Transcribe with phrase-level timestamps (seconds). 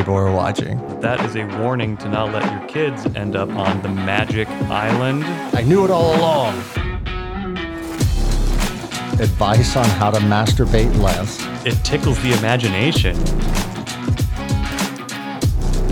[0.00, 0.78] people are watching.
[1.00, 5.24] That is a warning to not let your kids end up on the magic island.
[5.54, 6.56] I knew it all along.
[9.20, 11.38] Advice on how to masturbate less.
[11.66, 13.14] It tickles the imagination.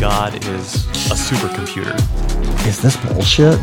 [0.01, 1.95] God is a supercomputer.
[2.67, 3.59] Is this bullshit?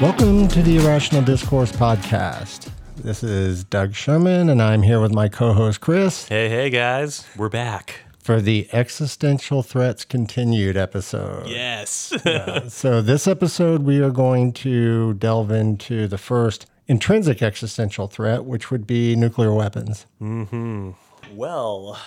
[0.00, 2.63] Welcome to the Irrational Discourse Podcast.
[2.96, 7.26] This is Doug Sherman, and I'm here with my co host Chris Hey, hey, guys,
[7.36, 8.00] we're back.
[8.18, 11.48] for the Existential Threats Continued episode.
[11.48, 12.12] Yes.
[12.68, 18.70] So, this episode, we are going to delve into the first intrinsic existential threat, which
[18.70, 20.06] would be nuclear weapons.
[20.22, 20.92] Mm-hmm.
[21.34, 21.98] Well,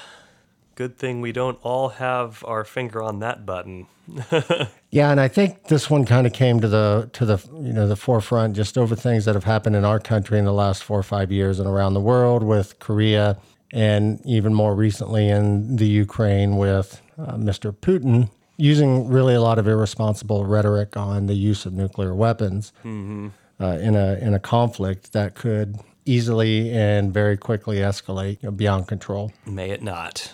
[0.77, 3.87] good thing we don't all have our finger on that button.
[4.89, 7.89] Yeah, and I think this one kind of came to the to the you know
[7.89, 10.97] the forefront just over things that have happened in our country in the last four
[10.97, 13.37] or five years and around the world with Korea,
[13.73, 17.73] and even more recently in the Ukraine with uh, Mr.
[17.73, 22.87] Putin using really a lot of irresponsible rhetoric on the use of nuclear weapons uh,
[23.65, 28.87] in a in a conflict that could easily and very quickly escalate you know, beyond
[28.87, 29.33] control.
[29.45, 30.31] May it not.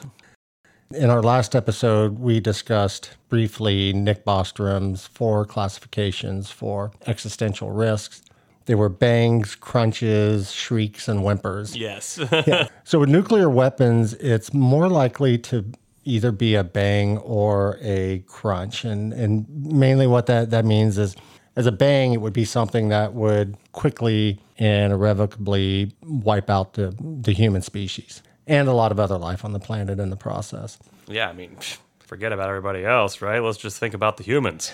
[0.96, 8.22] In our last episode, we discussed briefly Nick Bostrom's four classifications for existential risks.
[8.66, 11.76] They were bangs, crunches, shrieks, and whimpers.
[11.76, 12.20] Yes.
[12.84, 15.66] So with nuclear weapons, it's more likely to
[16.04, 18.84] either be a bang or a crunch.
[18.86, 21.16] And and mainly what that, that means is
[21.56, 26.96] as a bang, it would be something that would quickly and irrevocably wipe out the,
[27.00, 30.78] the human species and a lot of other life on the planet in the process.
[31.08, 31.58] yeah, I mean,
[32.00, 33.40] forget about everybody else, right?
[33.40, 34.72] Let's just think about the humans.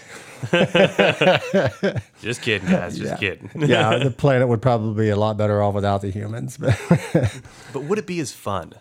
[2.22, 2.98] just kidding, guys.
[2.98, 3.50] Just kidding.
[3.56, 6.58] yeah, the planet would probably be a lot better off without the humans.
[6.58, 6.78] But
[7.74, 8.74] But would it be as fun?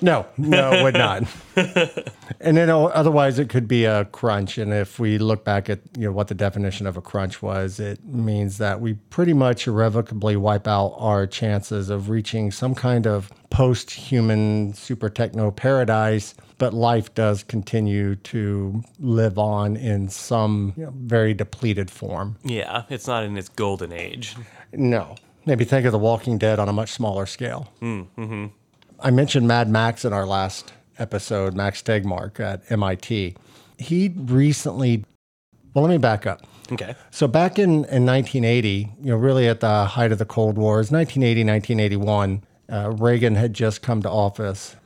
[0.00, 1.24] No, no, it would not.
[2.40, 4.58] and then otherwise, it could be a crunch.
[4.58, 7.80] And if we look back at you know what the definition of a crunch was,
[7.80, 13.06] it means that we pretty much irrevocably wipe out our chances of reaching some kind
[13.06, 16.34] of post-human super techno paradise.
[16.58, 22.36] But life does continue to live on in some you know, very depleted form.
[22.44, 24.36] Yeah, it's not in its golden age.
[24.72, 25.16] No.
[25.44, 27.72] Maybe think of The Walking Dead on a much smaller scale.
[27.80, 28.46] Mm, mm-hmm.
[29.00, 33.34] I mentioned Mad Max in our last episode, Max Tegmark at MIT.
[33.78, 35.04] He recently,
[35.74, 36.46] well, let me back up.
[36.72, 36.94] Okay.
[37.10, 40.90] So back in, in 1980, you know, really at the height of the Cold Wars,
[40.90, 42.42] 1980, 1981,
[42.72, 44.76] uh, Reagan had just come to office.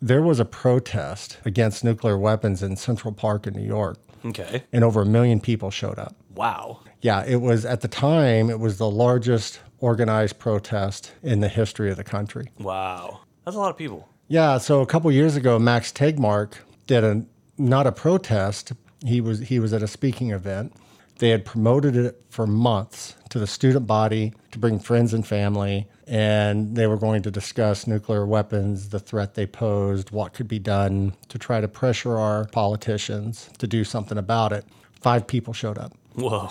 [0.00, 4.64] There was a protest against nuclear weapons in Central Park in New York, Okay.
[4.72, 6.16] and over a million people showed up.
[6.34, 6.80] Wow.
[7.02, 11.90] Yeah, it was at the time, it was the largest organized protest in the history
[11.90, 12.46] of the country.
[12.58, 13.20] Wow.
[13.44, 14.08] That's a lot of people.
[14.28, 16.54] Yeah, so a couple years ago, Max Tegmark
[16.86, 17.24] did a
[17.58, 18.72] not a protest.
[19.04, 20.72] He was he was at a speaking event.
[21.18, 25.88] They had promoted it for months to the student body to bring friends and family,
[26.06, 30.58] and they were going to discuss nuclear weapons, the threat they posed, what could be
[30.58, 34.64] done to try to pressure our politicians to do something about it.
[35.00, 35.92] Five people showed up.
[36.14, 36.50] Whoa.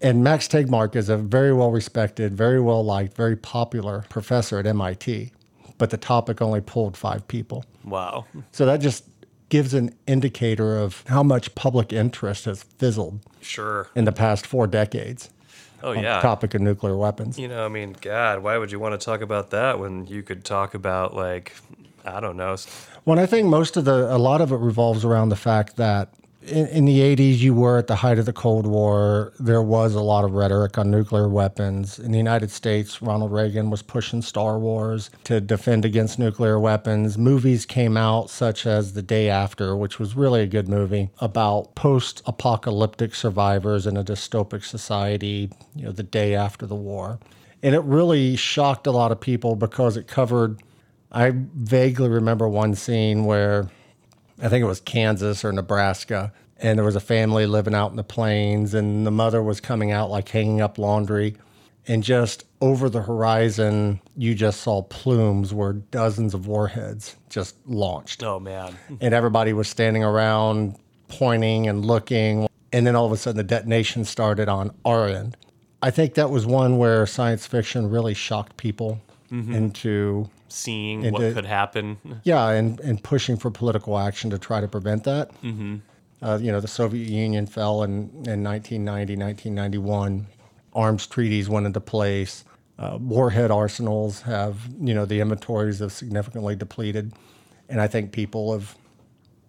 [0.00, 4.66] And Max Tegmark is a very well respected, very well liked, very popular professor at
[4.66, 5.32] MIT,
[5.78, 7.64] but the topic only pulled five people.
[7.84, 8.26] Wow.
[8.52, 9.04] So that just
[9.48, 13.88] gives an indicator of how much public interest has fizzled Sure.
[13.94, 15.30] in the past four decades
[15.82, 16.20] Oh, on the yeah.
[16.20, 17.38] topic of nuclear weapons.
[17.38, 20.22] You know, I mean, God, why would you want to talk about that when you
[20.22, 21.54] could talk about, like,
[22.04, 22.56] I don't know.
[23.04, 26.12] Well, I think most of the, a lot of it revolves around the fact that
[26.50, 29.32] in, in the 80s, you were at the height of the Cold War.
[29.38, 31.98] There was a lot of rhetoric on nuclear weapons.
[31.98, 37.16] In the United States, Ronald Reagan was pushing Star Wars to defend against nuclear weapons.
[37.16, 41.74] Movies came out, such as The Day After, which was really a good movie, about
[41.74, 47.18] post apocalyptic survivors in a dystopic society, you know, the day after the war.
[47.62, 50.62] And it really shocked a lot of people because it covered
[51.10, 53.70] I vaguely remember one scene where
[54.40, 57.96] I think it was Kansas or Nebraska, and there was a family living out in
[57.96, 61.36] the plains, and the mother was coming out like hanging up laundry.
[61.86, 68.22] And just over the horizon, you just saw plumes where dozens of warheads just launched.
[68.22, 68.76] Oh, man.
[69.00, 70.76] And everybody was standing around
[71.08, 72.46] pointing and looking.
[72.72, 75.36] And then all of a sudden, the detonation started on our end.
[75.80, 79.00] I think that was one where science fiction really shocked people
[79.30, 79.54] mm-hmm.
[79.54, 81.98] into Seeing what it- could happen.
[82.24, 85.30] yeah, and, and pushing for political action to try to prevent that.
[85.42, 85.76] Mm-hmm.
[86.20, 90.26] Uh, you know, the Soviet Union fell in, in 1990, 1991.
[90.74, 92.44] Arms treaties went into place.
[92.78, 97.12] Uh, warhead arsenals have, you know, the inventories have significantly depleted.
[97.68, 98.76] And I think people have,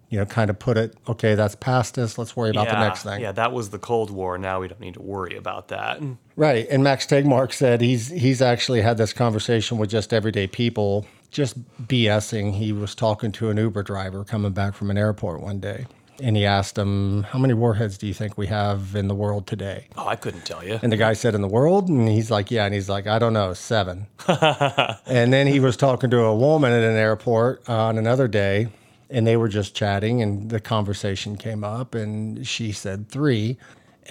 [0.09, 2.17] you know, kind of put it, okay, that's past us.
[2.17, 3.21] Let's worry about yeah, the next thing.
[3.21, 4.37] Yeah, that was the Cold War.
[4.37, 6.01] Now we don't need to worry about that.
[6.35, 6.67] Right.
[6.69, 11.57] And Max Tegmark said he's he's actually had this conversation with just everyday people, just
[11.87, 12.53] BSing.
[12.53, 15.85] He was talking to an Uber driver coming back from an airport one day.
[16.21, 19.47] And he asked him, How many warheads do you think we have in the world
[19.47, 19.87] today?
[19.95, 20.79] Oh, I couldn't tell you.
[20.81, 21.87] And the guy said, In the world?
[21.87, 22.65] And he's like, Yeah.
[22.65, 24.07] And he's like, I don't know, seven.
[24.27, 28.67] and then he was talking to a woman at an airport on another day,
[29.09, 33.57] and they were just chatting, and the conversation came up, and she said three.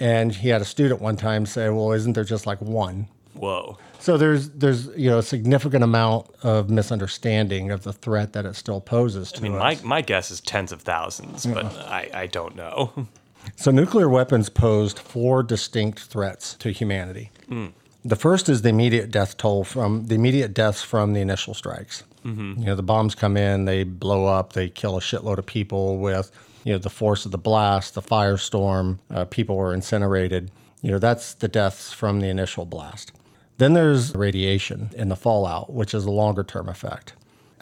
[0.01, 3.07] And he had a student one time say, Well, isn't there just like one?
[3.33, 3.77] Whoa.
[3.99, 8.55] So there's there's you know a significant amount of misunderstanding of the threat that it
[8.55, 9.83] still poses to I mean, us.
[9.83, 13.07] my, my guess is tens of thousands, but I, I don't know.
[13.55, 17.31] So nuclear weapons posed four distinct threats to humanity.
[17.47, 17.67] Hmm.
[18.03, 22.03] The first is the immediate death toll from the immediate deaths from the initial strikes.
[22.59, 25.97] You know, the bombs come in, they blow up, they kill a shitload of people
[25.97, 26.31] with
[26.63, 28.99] you know the force of the blast, the firestorm.
[29.09, 30.51] Uh, people were incinerated.
[30.81, 33.11] You know, that's the deaths from the initial blast.
[33.57, 37.13] Then there's radiation and the fallout, which is a longer term effect.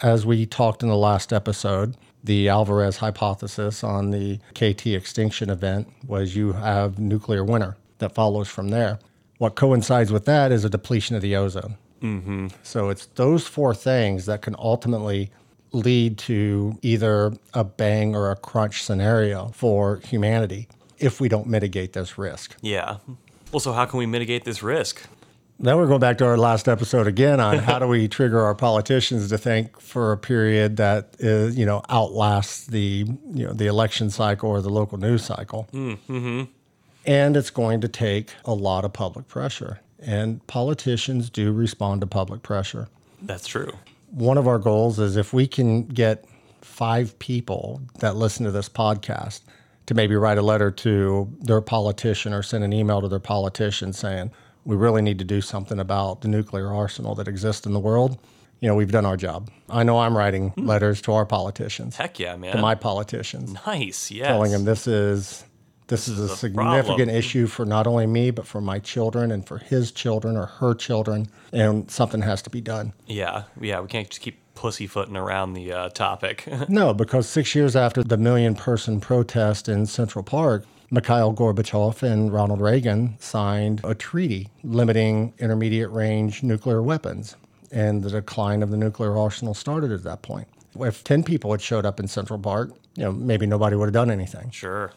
[0.01, 5.87] As we talked in the last episode, the Alvarez hypothesis on the KT extinction event
[6.05, 8.99] was you have nuclear winter that follows from there.
[9.39, 11.77] What coincides with that is a depletion of the ozone.
[12.01, 12.47] Mm-hmm.
[12.63, 15.31] So it's those four things that can ultimately
[15.71, 20.67] lead to either a bang or a crunch scenario for humanity
[20.97, 22.55] if we don't mitigate this risk.
[22.61, 22.97] yeah.
[23.51, 25.01] Well, so how can we mitigate this risk?
[25.59, 28.53] Now we're going back to our last episode again on how do we trigger our
[28.53, 33.65] politicians to think for a period that is, you know, outlasts the, you know, the
[33.65, 35.67] election cycle or the local news cycle.
[35.73, 36.43] Mm-hmm.
[37.05, 39.79] And it's going to take a lot of public pressure.
[39.99, 42.87] And politicians do respond to public pressure.
[43.21, 43.73] That's true.
[44.11, 46.25] One of our goals is if we can get
[46.61, 49.41] five people that listen to this podcast
[49.87, 53.93] to maybe write a letter to their politician or send an email to their politician
[53.93, 54.31] saying,
[54.65, 58.19] we really need to do something about the nuclear arsenal that exists in the world.
[58.59, 59.49] You know, we've done our job.
[59.69, 60.65] I know I'm writing hmm.
[60.65, 62.53] letters to our politicians, Heck yeah, man.
[62.55, 64.11] to my politicians, nice.
[64.11, 64.27] Yes.
[64.27, 65.45] telling them this is
[65.87, 67.09] this is a significant problem.
[67.09, 70.73] issue for not only me but for my children and for his children or her
[70.73, 72.93] children, and something has to be done.
[73.05, 73.43] Yeah.
[73.59, 73.79] Yeah.
[73.79, 76.45] We can't just keep pussyfooting around the uh, topic.
[76.69, 82.33] No, because six years after the million person protest in Central Park, Mikhail Gorbachev and
[82.33, 87.35] Ronald Reagan signed a treaty limiting intermediate range nuclear weapons.
[87.71, 90.47] And the decline of the nuclear arsenal started at that point.
[90.79, 93.93] If 10 people had showed up in Central Park, you know, maybe nobody would have
[93.93, 94.49] done anything.
[94.51, 94.91] sure.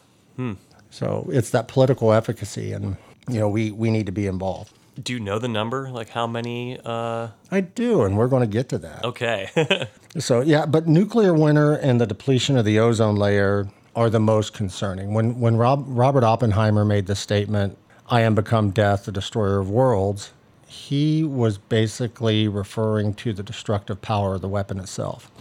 [0.91, 2.97] So it's that political efficacy, and,
[3.27, 4.73] you know, we, we need to be involved.
[5.01, 5.89] Do you know the number?
[5.89, 6.77] Like how many?
[6.83, 9.03] Uh, I do, and we're going to get to that.
[9.05, 9.87] okay.
[10.19, 14.51] So yeah, but nuclear winter and the depletion of the ozone layer are the most
[14.53, 15.13] concerning.
[15.13, 17.77] When when Rob, Robert Oppenheimer made the statement,
[18.09, 20.33] "I am become death, the destroyer of worlds,"
[20.67, 25.31] he was basically referring to the destructive power of the weapon itself.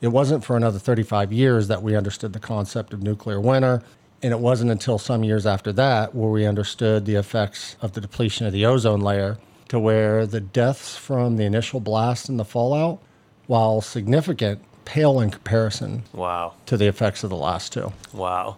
[0.00, 3.82] It wasn't for another 35 years that we understood the concept of nuclear winter.
[4.22, 8.00] And it wasn't until some years after that where we understood the effects of the
[8.00, 9.38] depletion of the ozone layer
[9.68, 13.00] to where the deaths from the initial blast and the fallout,
[13.46, 16.54] while significant, pale in comparison wow.
[16.66, 17.92] to the effects of the last two.
[18.12, 18.56] Wow.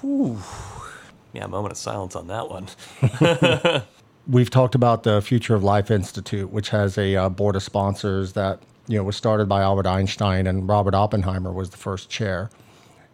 [0.00, 0.38] Whew.
[1.32, 2.68] Yeah, a moment of silence on that one.
[4.28, 8.34] We've talked about the Future of Life Institute, which has a uh, board of sponsors
[8.34, 12.50] that you know was started by Albert Einstein and Robert Oppenheimer was the first chair.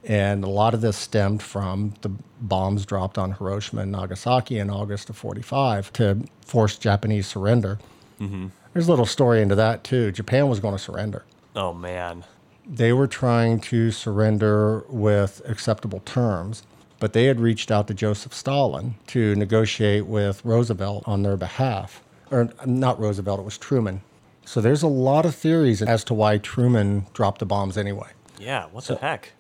[0.06, 4.68] And a lot of this stemmed from the bombs dropped on Hiroshima and Nagasaki in
[4.70, 7.78] August of 45 to force Japanese surrender.
[8.20, 8.49] Mm-hmm.
[8.73, 10.12] There's a little story into that too.
[10.12, 11.25] Japan was going to surrender.
[11.56, 12.25] Oh man.
[12.66, 16.62] They were trying to surrender with acceptable terms,
[16.99, 22.02] but they had reached out to Joseph Stalin to negotiate with Roosevelt on their behalf.
[22.30, 24.02] Or not Roosevelt, it was Truman.
[24.44, 28.08] So there's a lot of theories as to why Truman dropped the bombs anyway.
[28.38, 28.66] Yeah.
[28.73, 29.32] What the heck?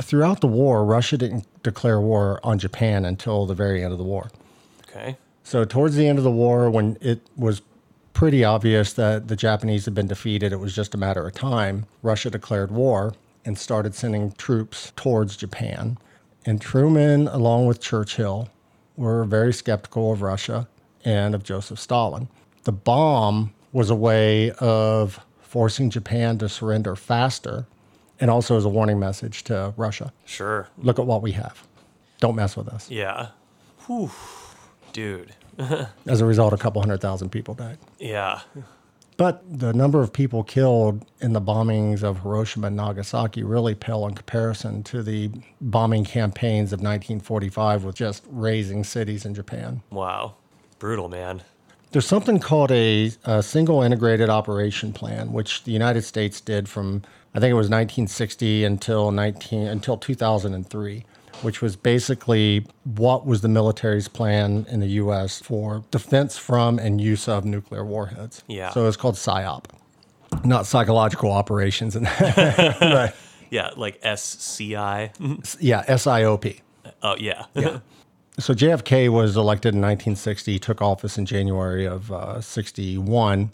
[0.00, 4.04] Throughout the war, Russia didn't declare war on Japan until the very end of the
[4.04, 4.30] war.
[4.88, 5.16] Okay.
[5.44, 7.62] So towards the end of the war, when it was
[8.14, 11.86] pretty obvious that the Japanese had been defeated, it was just a matter of time.
[12.02, 15.98] Russia declared war and started sending troops towards Japan.
[16.44, 18.48] And Truman, along with Churchill,
[18.96, 20.66] were very skeptical of Russia
[21.04, 22.28] and of Joseph Stalin.
[22.64, 27.66] The bomb was a way of forcing Japan to surrender faster
[28.20, 30.12] and also as a warning message to Russia.
[30.24, 30.68] Sure.
[30.78, 31.66] Look at what we have.
[32.20, 32.90] Don't mess with us.
[32.90, 33.28] Yeah.
[33.86, 34.10] Whew.
[34.92, 35.34] Dude.
[36.06, 37.78] As a result, a couple hundred thousand people died.
[37.98, 38.40] Yeah.
[39.16, 44.06] But the number of people killed in the bombings of Hiroshima and Nagasaki really pale
[44.06, 49.82] in comparison to the bombing campaigns of 1945 with just razing cities in Japan.
[49.90, 50.36] Wow.
[50.78, 51.42] Brutal, man.
[51.90, 57.02] There's something called a, a, single integrated operation plan, which the United States did from
[57.34, 61.04] I think it was 1960 until 19 until 2003,
[61.42, 65.40] which was basically what was the military's plan in the U.S.
[65.40, 68.42] for defense from and use of nuclear warheads.
[68.48, 68.70] Yeah.
[68.70, 69.66] So it's called SIOP,
[70.44, 71.96] not psychological operations.
[71.96, 72.06] And.
[73.50, 75.12] Yeah, like SCI.
[75.60, 76.60] yeah, SIOP.
[77.02, 77.46] Oh yeah.
[77.54, 77.80] yeah.
[78.38, 83.52] So JFK was elected in 1960, he took office in January of uh, 61,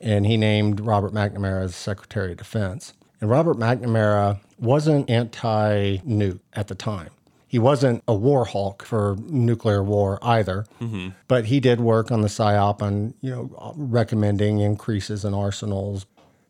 [0.00, 2.92] and he named Robert McNamara as Secretary of Defense.
[3.20, 7.10] And Robert McNamara wasn't anti nuke at the time.
[7.46, 11.08] He wasn't a war hawk for nuclear war either, mm-hmm.
[11.26, 16.06] but he did work on the SIOP and you know recommending increases in arsenals.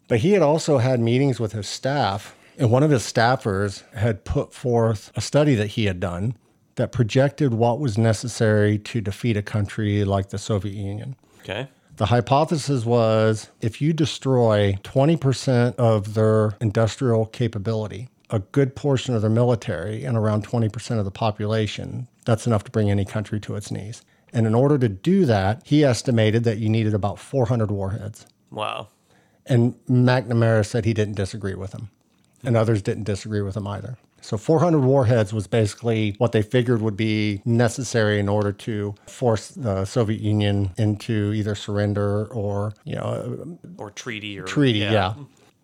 [0.09, 4.25] But he had also had meetings with his staff, and one of his staffers had
[4.25, 6.35] put forth a study that he had done
[6.75, 11.17] that projected what was necessary to defeat a country like the Soviet Union.
[11.41, 11.69] Okay.
[12.01, 19.21] The hypothesis was if you destroy 20% of their industrial capability, a good portion of
[19.21, 23.55] their military, and around 20% of the population, that's enough to bring any country to
[23.55, 24.03] its knees.
[24.33, 28.25] And in order to do that, he estimated that you needed about 400 warheads.
[28.51, 28.89] Wow.
[29.45, 31.91] And McNamara said he didn't disagree with him,
[32.43, 33.99] and others didn't disagree with him either.
[34.21, 39.49] So 400 warheads was basically what they figured would be necessary in order to force
[39.49, 44.93] the Soviet Union into either surrender or, you know, or treaty or treaty, yeah.
[44.93, 45.15] yeah.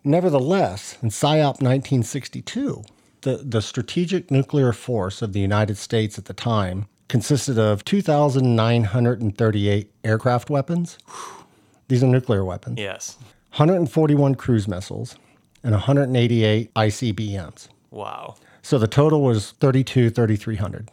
[0.03, 2.83] Nevertheless, in SIOP 1962,
[3.21, 9.91] the, the strategic nuclear force of the United States at the time consisted of 2,938
[10.03, 10.97] aircraft weapons.
[11.87, 12.79] These are nuclear weapons.
[12.79, 13.17] Yes.
[13.51, 15.15] 141 cruise missiles
[15.63, 17.69] and 188 ICBMs.
[17.91, 18.35] Wow.
[18.61, 20.89] So the total was 32, 3,300.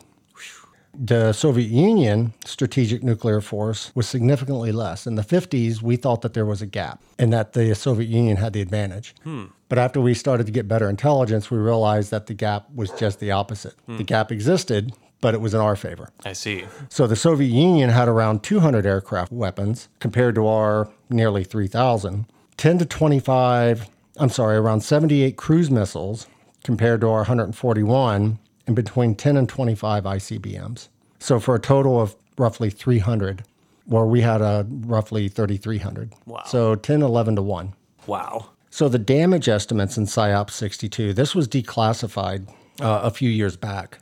[0.97, 5.07] The Soviet Union strategic nuclear force was significantly less.
[5.09, 8.37] In the 50s, we thought that there was a gap and that the Soviet Union
[8.37, 9.15] had the advantage.
[9.25, 9.47] Hmm.
[9.69, 13.19] But after we started to get better intelligence, we realized that the gap was just
[13.19, 13.75] the opposite.
[13.87, 13.97] Hmm.
[13.97, 16.11] The gap existed, but it was in our favor.
[16.25, 16.65] I see.
[16.91, 22.27] So the Soviet Union had around 200 aircraft weapons compared to our nearly 3,000.
[22.57, 26.29] 10 to 25, I'm sorry, around 78 cruise missiles
[26.65, 30.89] compared to our 141 and between 10 and 25 ICBMs.
[31.21, 33.45] So for a total of roughly 300,
[33.87, 36.13] where we had a roughly 3,300.
[36.27, 36.43] Wow.
[36.47, 37.75] So 10, 11 to 1.
[38.07, 38.51] Wow.
[38.71, 42.49] So the damage estimates in SIOP 62, this was declassified
[42.81, 43.99] uh, a few years back.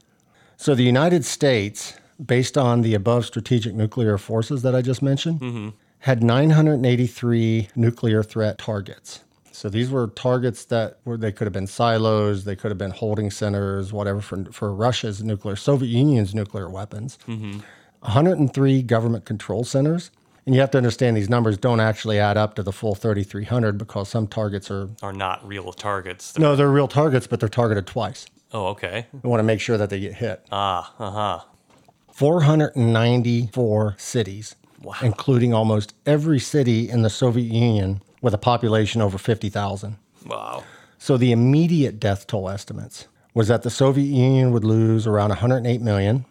[0.56, 5.40] So the United States, based on the above strategic nuclear forces that I just mentioned,
[5.40, 5.68] mm-hmm.
[5.98, 9.20] had 983 nuclear threat targets.
[9.52, 12.90] So these were targets that were they could have been silos, they could have been
[12.90, 17.18] holding centers, whatever for for Russia's nuclear, Soviet Union's nuclear weapons.
[17.28, 17.60] Mm-hmm.
[18.00, 20.10] 103 government control centers.
[20.44, 23.78] And you have to understand these numbers don't actually add up to the full 3,300
[23.78, 26.32] because some targets are are not real targets.
[26.32, 26.42] They're...
[26.42, 28.26] No, they're real targets, but they're targeted twice.
[28.52, 29.06] Oh, okay.
[29.22, 30.44] We want to make sure that they get hit.
[30.50, 31.44] Ah, uh huh.
[32.12, 34.94] 494 cities, wow.
[35.02, 39.96] including almost every city in the Soviet Union with a population over 50,000.
[40.24, 40.64] Wow.
[40.96, 45.80] So the immediate death toll estimates was that the Soviet Union would lose around 108
[45.82, 46.24] million,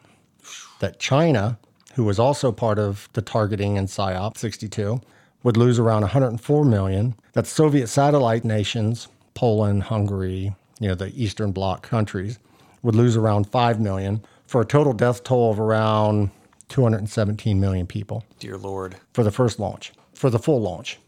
[0.79, 1.59] that China,
[1.95, 5.01] who was also part of the targeting in SIOP 62,
[5.43, 11.51] would lose around 104 million, that Soviet satellite nations, Poland, Hungary, you know, the Eastern
[11.51, 12.39] Bloc countries,
[12.83, 16.29] would lose around 5 million for a total death toll of around
[16.69, 18.23] 217 million people.
[18.39, 18.95] Dear Lord.
[19.13, 20.99] For the first launch, for the full launch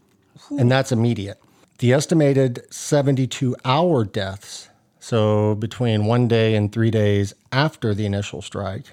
[0.50, 1.40] and that's immediate.
[1.78, 4.68] The estimated 72 hour deaths,
[5.00, 8.86] so between one day and three days after the initial strike,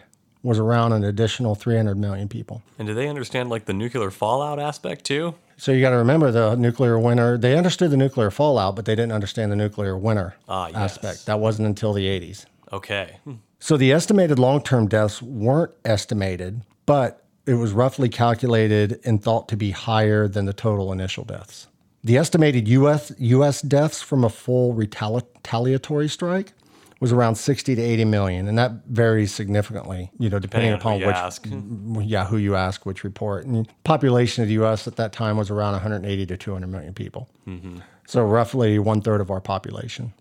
[0.43, 2.63] was around an additional 300 million people.
[2.79, 5.36] And do they understand like the nuclear fallout aspect too?
[5.57, 7.38] So you got to remember the nuclear winter.
[7.38, 10.75] They understood the nuclear fallout, but they didn't understand the nuclear winter ah, yes.
[10.75, 11.27] aspect.
[11.27, 12.45] That wasn't until the 80s.
[12.74, 13.17] Okay.
[13.60, 19.48] So the estimated long term deaths weren't estimated, but it was roughly calculated and thought
[19.50, 21.67] to be higher than the total initial deaths.
[22.03, 26.53] The estimated US, US deaths from a full retaliatory strike
[27.00, 31.98] was around 60 to 80 million, and that varies significantly, you know, depending, depending upon
[31.98, 33.45] which, yeah, who you ask, which report.
[33.45, 34.88] And population of the U.S.
[34.88, 37.27] at that time was around 180 to 200 million people.
[37.48, 37.79] Mm-hmm.
[38.05, 40.13] So roughly one third of our population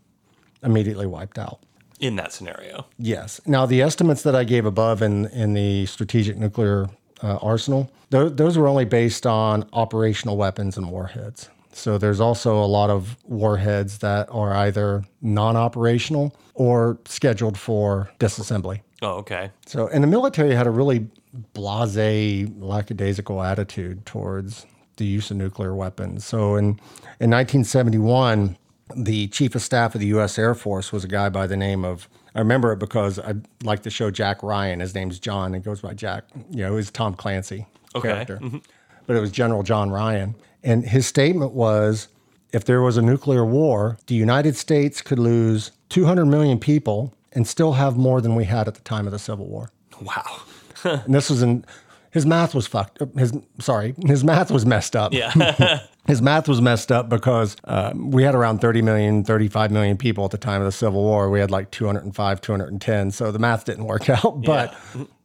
[0.63, 1.61] immediately wiped out.
[1.99, 3.43] In that scenario, yes.
[3.47, 6.89] Now the estimates that I gave above in in the strategic nuclear
[7.23, 7.91] uh, arsenal.
[8.11, 11.49] Th- those were only based on operational weapons and warheads.
[11.73, 18.81] So there's also a lot of warheads that are either non-operational or scheduled for disassembly.
[19.03, 19.51] Oh, okay.
[19.67, 21.07] So, and the military had a really
[21.55, 26.25] blase, lackadaisical attitude towards the use of nuclear weapons.
[26.25, 26.81] So, in
[27.19, 28.59] in 1971,
[28.95, 30.39] the chief of staff of the U.S.
[30.39, 32.09] Air Force was a guy by the name of.
[32.35, 34.81] I remember it because I like the show Jack Ryan.
[34.81, 35.55] His name's John.
[35.55, 36.25] and goes by Jack.
[36.51, 38.09] You know, he's Tom Clancy Okay.
[38.09, 38.59] character, mm-hmm.
[39.07, 42.09] but it was General John Ryan, and his statement was.
[42.53, 47.47] If there was a nuclear war, the United States could lose 200 million people and
[47.47, 49.71] still have more than we had at the time of the Civil War.
[50.03, 50.41] Wow.
[50.83, 51.65] And this was in
[52.11, 52.99] his math was fucked.
[53.17, 55.13] His sorry, his math was messed up.
[55.13, 55.81] Yeah.
[56.07, 60.25] His math was messed up because uh, we had around 30 million, 35 million people
[60.25, 61.31] at the time of the Civil War.
[61.31, 63.11] We had like 205, 210.
[63.13, 64.43] So the math didn't work out.
[64.43, 64.75] But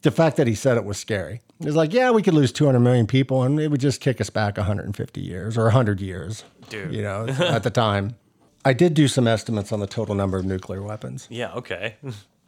[0.03, 1.41] the fact that he said it was scary.
[1.59, 4.21] He was like, yeah, we could lose 200 million people and it would just kick
[4.21, 6.43] us back 150 years or 100 years.
[6.69, 6.93] Dude.
[6.93, 8.15] You know, at the time.
[8.63, 11.53] I did do some estimates on the total number of nuclear weapons yeah.
[11.53, 11.95] Okay.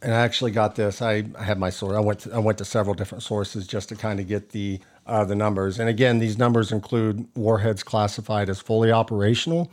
[0.02, 1.02] And I actually got this.
[1.02, 1.96] I, I have my source.
[1.96, 4.80] I went to, I went to several different sources just to kind of get the
[5.08, 5.80] uh, the numbers.
[5.80, 9.72] And again, these numbers include warheads classified as fully operational,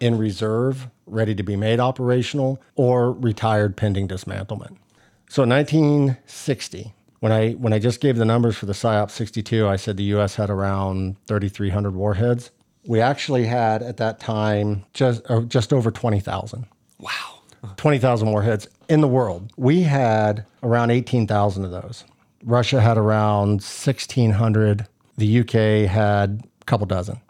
[0.00, 4.76] in reserve, ready to be made operational, or retired pending dismantlement.
[5.28, 9.76] So, 1960, when I when I just gave the numbers for the SIOP 62, I
[9.76, 10.36] said the U.S.
[10.36, 12.50] had around 3,300 warheads.
[12.86, 16.66] We actually had at that time just uh, just over 20,000.
[16.98, 17.35] Wow.
[17.76, 19.52] 20,000 warheads in the world.
[19.56, 22.04] We had around 18,000 of those.
[22.44, 24.86] Russia had around 1,600.
[25.16, 27.20] The UK had a couple dozen.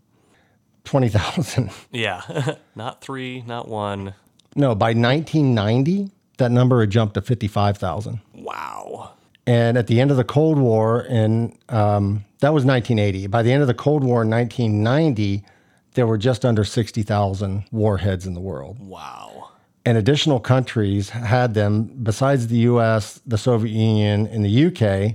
[0.85, 1.71] 20,000.
[1.91, 2.57] Yeah.
[2.75, 4.15] not three, not one.
[4.55, 8.21] No, by 1990, that number had jumped to 55,000.
[8.35, 9.13] Wow.
[9.47, 13.29] And at the end of the Cold War, and um, that was 1980.
[13.29, 15.45] By the end of the Cold War in 1990,
[15.95, 18.79] there were just under 60,000 warheads in the world.
[18.79, 19.51] Wow.
[19.87, 25.15] And additional countries had them besides the US, the Soviet Union, and the UK.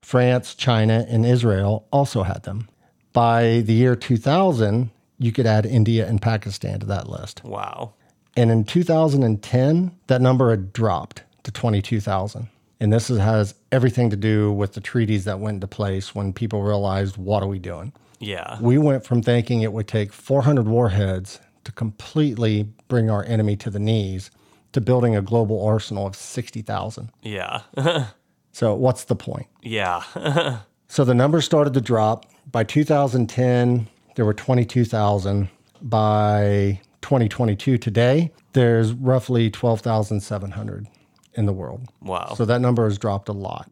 [0.00, 2.68] France, China, and Israel also had them.
[3.12, 7.42] By the year 2000, you could add India and Pakistan to that list.
[7.44, 7.94] Wow.
[8.36, 12.48] And in 2010, that number had dropped to 22,000.
[12.78, 16.32] And this is, has everything to do with the treaties that went into place when
[16.32, 17.92] people realized, what are we doing?
[18.20, 18.58] Yeah.
[18.60, 23.70] We went from thinking it would take 400 warheads to completely bring our enemy to
[23.70, 24.30] the knees
[24.72, 27.10] to building a global arsenal of 60,000.
[27.22, 27.62] Yeah.
[28.52, 29.48] So, what's the point?
[29.62, 30.02] yeah.
[30.88, 32.24] So, the numbers started to drop.
[32.50, 35.48] By 2010, there were 22,000.
[35.82, 40.86] By 2022, today, there's roughly 12,700
[41.34, 41.88] in the world.
[42.00, 42.32] wow.
[42.34, 43.70] So that number has dropped a lot.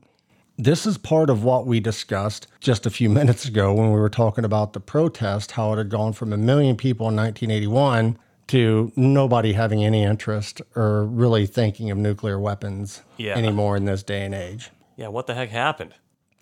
[0.57, 4.09] This is part of what we discussed just a few minutes ago when we were
[4.11, 8.93] talking about the protest, how it had gone from a million people in 1981 to
[8.95, 13.35] nobody having any interest or really thinking of nuclear weapons Yeah.
[13.35, 14.71] anymore in this day and age.
[14.97, 15.09] yeah.
[15.09, 15.95] What the heck happened?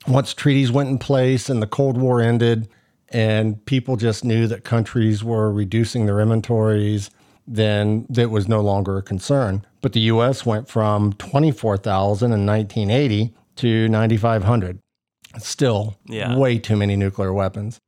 [0.09, 2.69] Once treaties went in place and the Cold War ended,
[3.11, 7.09] and people just knew that countries were reducing their inventories,
[7.47, 9.65] then that was no longer a concern.
[9.81, 14.79] But the US went from 24,000 in 1980 to 9,500.
[15.39, 16.37] Still, Yeah.
[16.37, 17.79] way too many nuclear weapons.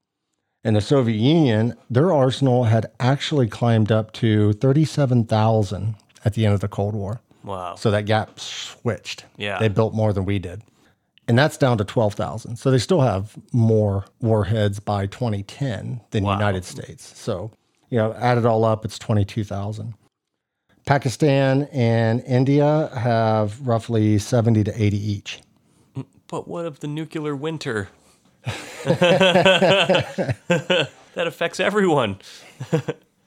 [0.63, 6.55] And the Soviet Union, their arsenal had actually climbed up to 37,000 at the end
[6.55, 7.21] of the Cold War.
[7.45, 7.75] Wow.
[7.75, 9.27] So that gap switched.
[9.37, 9.59] Yeah.
[9.59, 10.63] They built more than we did.
[11.29, 12.57] And that's down to 12,000.
[12.57, 16.33] So they still have more warheads by 2010 than Wow.
[16.33, 17.13] United States.
[17.19, 17.51] So,
[17.91, 19.93] you know, add it all up, it's 22,000.
[20.87, 25.41] Pakistan and India have roughly 70 to 80 each.
[26.35, 27.91] But what of the nuclear winter?
[28.43, 30.37] that
[31.15, 32.19] affects everyone.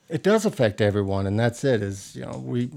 [0.09, 1.81] It does affect everyone, and that's it.
[1.81, 2.69] Is you know we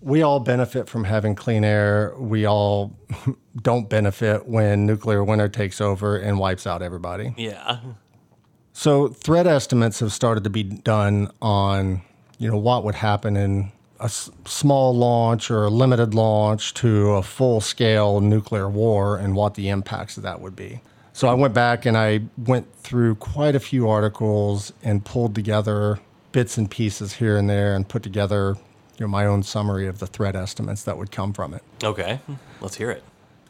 [0.00, 2.14] we all benefit from having clean air.
[2.16, 2.96] We all
[3.62, 7.34] don't benefit when nuclear winter takes over and wipes out everybody.
[7.36, 7.80] Yeah.
[8.72, 12.02] So threat estimates have started to be done on
[12.38, 17.10] you know what would happen in a s- small launch or a limited launch to
[17.12, 20.80] a full scale nuclear war and what the impacts of that would be.
[21.12, 26.00] So I went back and I went through quite a few articles and pulled together
[26.32, 28.56] bits and pieces here and there and put together
[28.98, 31.62] you know, my own summary of the threat estimates that would come from it.
[31.82, 32.20] Okay.
[32.60, 33.02] Let's hear it.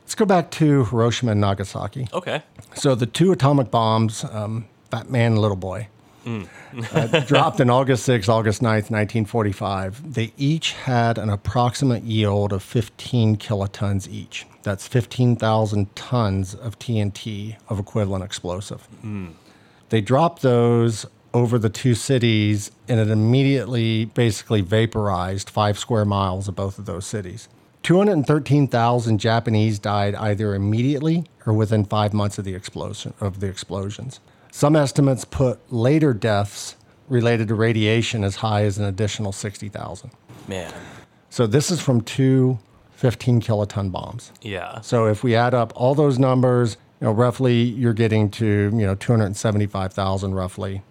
[0.03, 2.09] Let's go back to Hiroshima and Nagasaki.
[2.13, 2.43] Okay.
[2.75, 5.89] So the two atomic bombs, um, Fat Man and Little Boy,
[6.27, 10.15] uh, dropped in August 6, August 9th, 1945.
[10.15, 14.47] They each had an approximate yield of 15 kilotons each.
[14.63, 18.89] That's 15,000 tons of TNT of equivalent explosive.
[19.91, 26.49] They dropped those over the two cities, and it immediately basically vaporized five square miles
[26.49, 27.49] of both of those cities.
[27.83, 34.21] 213,000 Japanese died either immediately or within five months of the explosion of the explosions.
[34.55, 36.77] Some estimates put later deaths
[37.09, 40.13] related to radiation as high as an additional 60,000.
[40.47, 40.73] Man.
[41.29, 42.61] So this is from two
[42.93, 44.31] 15 kiloton bombs.
[44.43, 44.81] Yeah.
[44.83, 48.87] So if we add up all those numbers, you know, roughly you're getting to, you
[48.87, 50.83] know, 275,000 roughly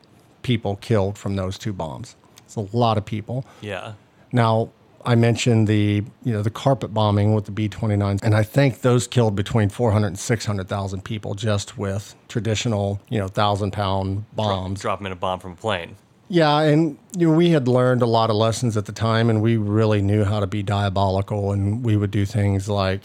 [0.41, 2.17] people killed from those two bombs.
[2.39, 3.45] It's a lot of people.
[3.61, 3.93] Yeah.
[4.33, 4.71] Now,
[5.05, 9.07] I mentioned the, you know, the carpet bombing with the B-29s, and I think those
[9.07, 14.81] killed between 400 and 600,000 people just with traditional, you know, 1,000-pound bombs.
[14.81, 15.95] Drop them in a bomb from a plane.
[16.29, 19.41] Yeah, and you know, we had learned a lot of lessons at the time, and
[19.41, 23.01] we really knew how to be diabolical, and we would do things like,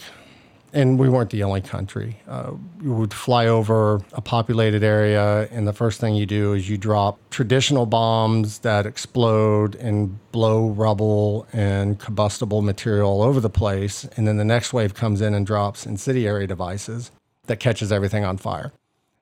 [0.73, 2.21] and we weren't the only country.
[2.27, 2.51] Uh,
[2.81, 6.77] you would fly over a populated area, and the first thing you do is you
[6.77, 14.05] drop traditional bombs that explode and blow rubble and combustible material all over the place,
[14.15, 17.11] and then the next wave comes in and drops incendiary devices
[17.47, 18.71] that catches everything on fire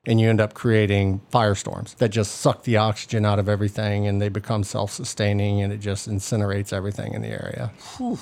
[0.06, 4.22] and you end up creating firestorms that just suck the oxygen out of everything and
[4.22, 7.70] they become self-sustaining and it just incinerates everything in the area.
[7.96, 8.18] Whew.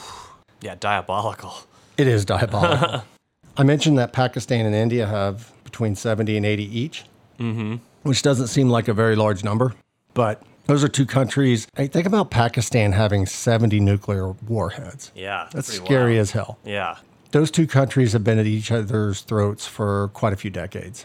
[0.60, 1.54] Yeah, diabolical.
[1.96, 3.04] It is diabolical.
[3.56, 7.04] I mentioned that Pakistan and India have between 70 and 80 each,
[7.38, 7.76] mm-hmm.
[8.02, 9.74] which doesn't seem like a very large number,
[10.14, 11.66] but those are two countries.
[11.76, 15.12] I think about Pakistan having 70 nuclear warheads.
[15.14, 15.48] Yeah.
[15.52, 16.20] That's scary wild.
[16.20, 16.58] as hell.
[16.64, 16.96] Yeah.
[17.30, 21.04] Those two countries have been at each other's throats for quite a few decades.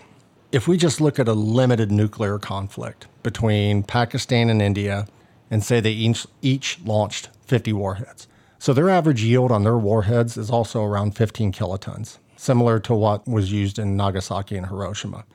[0.52, 5.08] If we just look at a limited nuclear conflict between Pakistan and India
[5.50, 8.28] and say they each, each launched 50 warheads.
[8.60, 13.27] So their average yield on their warheads is also around 15 kilotons, similar to what
[13.27, 15.25] was used in Nagasaki and Hiroshima.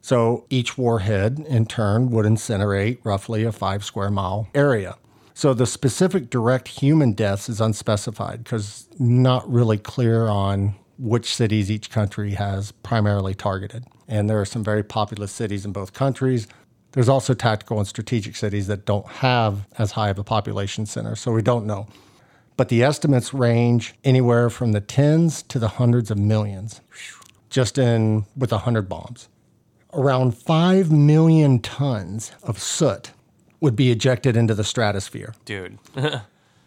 [0.00, 4.96] So each warhead, in turn, would incinerate roughly a five square mile area.
[5.34, 11.70] So the specific direct human deaths is unspecified because not really clear on which cities
[11.70, 13.84] each country has primarily targeted.
[14.08, 16.48] And there are some very populous cities in both countries.
[16.92, 21.14] There's also tactical and strategic cities that don't have as high of a population center,
[21.14, 21.88] so we don't know.
[22.56, 26.80] But the estimates range anywhere from the tens to the hundreds of millions,
[27.50, 29.28] just in with 100 bombs.
[29.94, 33.12] Around 5 million tons of soot
[33.60, 35.34] would be ejected into the stratosphere.
[35.44, 35.78] Dude.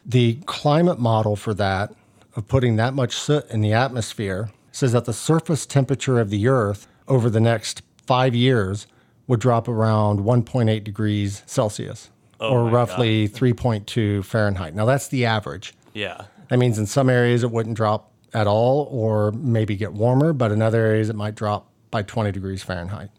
[0.07, 1.91] The climate model for that,
[2.35, 6.47] of putting that much soot in the atmosphere, says that the surface temperature of the
[6.47, 8.85] Earth over the next five years
[9.25, 14.75] would drop around 1.8 degrees Celsius, Oh or my roughly 3.2 Fahrenheit.
[14.75, 15.73] Now, that's the average.
[15.93, 16.25] yeah.
[16.49, 20.51] That means in some areas it wouldn't drop at all, or maybe get warmer, but
[20.51, 23.09] in other areas it might drop by 20 degrees Fahrenheit.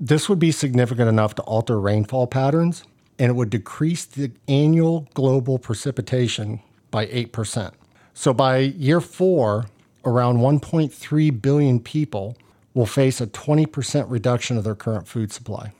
[0.00, 2.84] This would be significant enough to alter rainfall patterns,
[3.18, 7.72] and it would decrease the annual global precipitation by 8%.
[8.14, 9.66] So by year four,
[10.04, 12.36] around 1.3 billion people
[12.72, 15.72] will face a 20% reduction of their current food supply.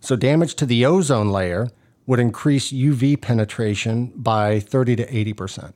[0.00, 1.68] So damage to the ozone layer
[2.06, 5.72] would increase UV penetration by 30 to 80%.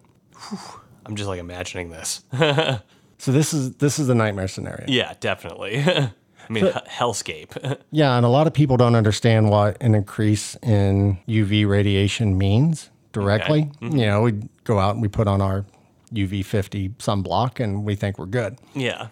[1.07, 2.25] I'm just like imagining this.
[3.21, 4.87] So this is this is the nightmare scenario.
[4.89, 5.79] yeah, definitely.
[5.87, 6.13] I
[6.49, 7.79] mean, hellscape.
[7.91, 12.89] Yeah, and a lot of people don't understand what an increase in UV radiation means
[13.13, 13.71] directly.
[13.81, 13.97] You mm-hmm.
[13.99, 14.33] know, we
[14.65, 15.67] go out and we put on our
[16.15, 18.59] UV 50 sunblock and we think we're good.
[18.75, 19.09] yeah.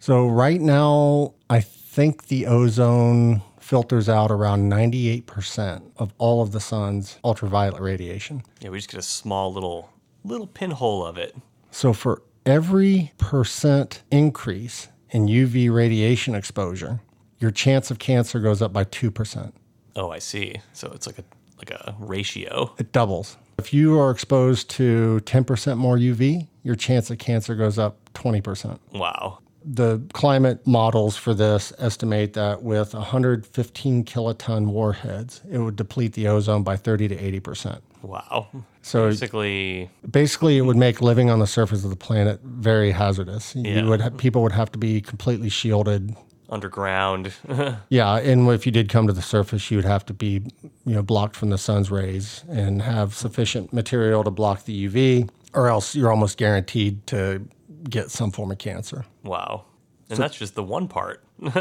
[0.00, 6.60] So right now, I think the ozone filters out around 98% of all of the
[6.60, 8.42] sun's ultraviolet radiation.
[8.60, 9.90] Yeah, we just get a small little
[10.24, 11.36] little pinhole of it.
[11.70, 17.00] So for every percent increase in UV radiation exposure,
[17.40, 19.52] your chance of cancer goes up by 2%.
[19.96, 20.56] Oh, I see.
[20.72, 21.24] So it's like a
[21.58, 22.72] like a ratio.
[22.78, 23.36] It doubles.
[23.58, 28.78] If you are exposed to 10% more UV, your chance of cancer goes up 20%.
[28.92, 29.40] Wow.
[29.64, 36.28] The climate models for this estimate that with 115 kiloton warheads, it would deplete the
[36.28, 37.80] ozone by 30 to 80%.
[38.02, 38.46] Wow.
[38.82, 43.54] So Basically, basically, it would make living on the surface of the planet very hazardous.
[43.56, 43.80] Yeah.
[43.82, 46.14] You would people would have to be completely shielded.
[46.48, 47.32] underground.
[47.90, 50.42] Yeah, and if you did come to the surface, you would have to be,
[50.86, 55.28] you know, blocked from the sun's rays and have sufficient material to block the UV,
[55.52, 57.46] or else you're almost guaranteed to
[57.84, 59.04] get some form of cancer.
[59.22, 59.64] wow.
[60.10, 61.22] And that's just the one part.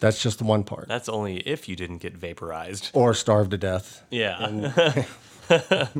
[0.00, 0.88] That's just the one part.
[0.88, 2.90] That's only if you didn't get vaporized.
[2.92, 4.02] Or starved to death.
[4.10, 5.04] Yeah.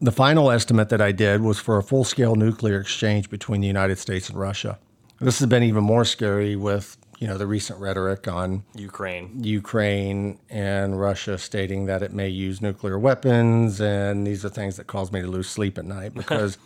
[0.00, 3.66] The final estimate that I did was for a full scale nuclear exchange between the
[3.66, 4.78] United States and Russia.
[5.20, 9.44] This has been even more scary with you know the recent rhetoric on Ukraine.
[9.44, 14.86] Ukraine and Russia stating that it may use nuclear weapons, and these are things that
[14.86, 16.58] cause me to lose sleep at night because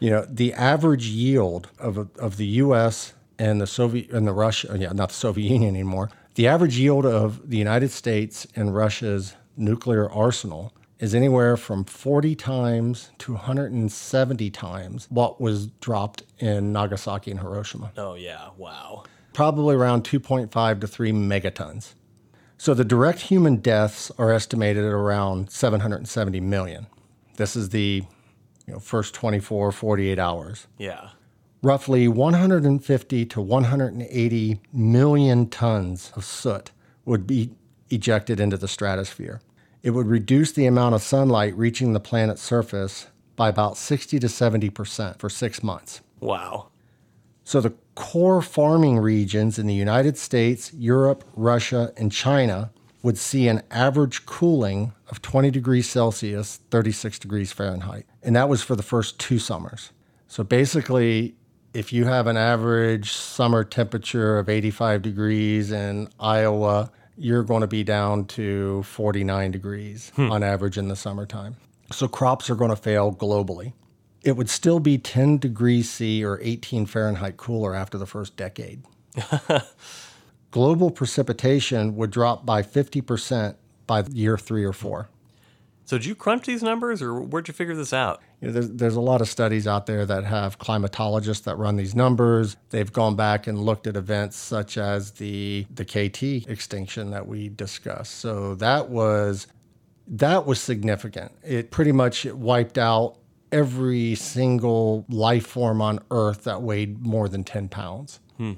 [0.00, 3.14] you know the average yield of of the U.S.
[3.38, 6.10] and the Soviet and the Russia, yeah, not the Soviet Union anymore.
[6.34, 12.34] The average yield of the United States and Russia's nuclear arsenal is anywhere from 40
[12.36, 18.48] times to 170 times what was dropped in Nagasaki and Hiroshima Oh yeah.
[18.56, 19.04] Wow.
[19.32, 21.94] Probably around 2.5 to 3 megatons.
[22.58, 26.86] So the direct human deaths are estimated at around 770 million.
[27.36, 28.04] This is the
[28.66, 30.66] you know, first 24, 48 hours.
[30.78, 31.08] Yeah.
[31.62, 36.70] Roughly 150 to 180 million tons of soot
[37.04, 37.50] would be
[37.90, 39.40] ejected into the stratosphere.
[39.82, 44.26] It would reduce the amount of sunlight reaching the planet's surface by about 60 to
[44.26, 46.00] 70% for six months.
[46.20, 46.68] Wow.
[47.44, 52.70] So the core farming regions in the United States, Europe, Russia, and China
[53.02, 58.06] would see an average cooling of 20 degrees Celsius, 36 degrees Fahrenheit.
[58.22, 59.90] And that was for the first two summers.
[60.28, 61.34] So basically,
[61.74, 67.66] if you have an average summer temperature of 85 degrees in Iowa, you're going to
[67.66, 70.30] be down to 49 degrees hmm.
[70.30, 71.56] on average in the summertime.
[71.90, 73.72] So crops are going to fail globally
[74.24, 78.82] it would still be 10 degrees C or 18 Fahrenheit cooler after the first decade.
[80.50, 83.56] Global precipitation would drop by 50%
[83.86, 85.08] by year three or four.
[85.84, 88.22] So did you crunch these numbers, or where'd you figure this out?
[88.40, 91.76] You know, there's, there's a lot of studies out there that have climatologists that run
[91.76, 92.56] these numbers.
[92.70, 97.48] They've gone back and looked at events such as the the KT extinction that we
[97.48, 98.20] discussed.
[98.20, 99.48] So that was
[100.06, 101.32] that was significant.
[101.42, 103.18] It pretty much wiped out
[103.52, 108.20] every single life form on Earth that weighed more than 10 pounds.
[108.38, 108.52] Hmm.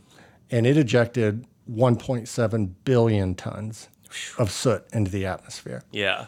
[0.51, 3.89] And it ejected 1.7 billion tons
[4.39, 5.83] of soot into the atmosphere.
[5.91, 6.27] Yeah.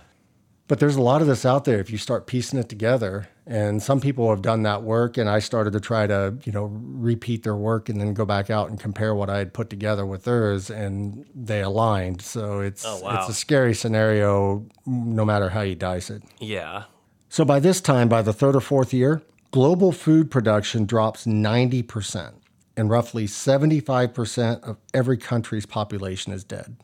[0.69, 3.29] But there's a lot of this out there if you start piecing it together.
[3.47, 6.65] And some people have done that work, and I started to try to, you know,
[6.65, 10.05] repeat their work and then go back out and compare what I had put together
[10.05, 12.23] with theirs, and they aligned.
[12.23, 13.21] So it's Oh, wow.
[13.21, 16.25] it's a scary scenario, no matter how you dice it.
[16.41, 16.85] Yeah.
[17.37, 19.21] So by this time, by the third or fourth year,
[19.51, 22.33] global food production drops 90%,
[22.79, 26.79] and roughly 75% of every country's population is dead.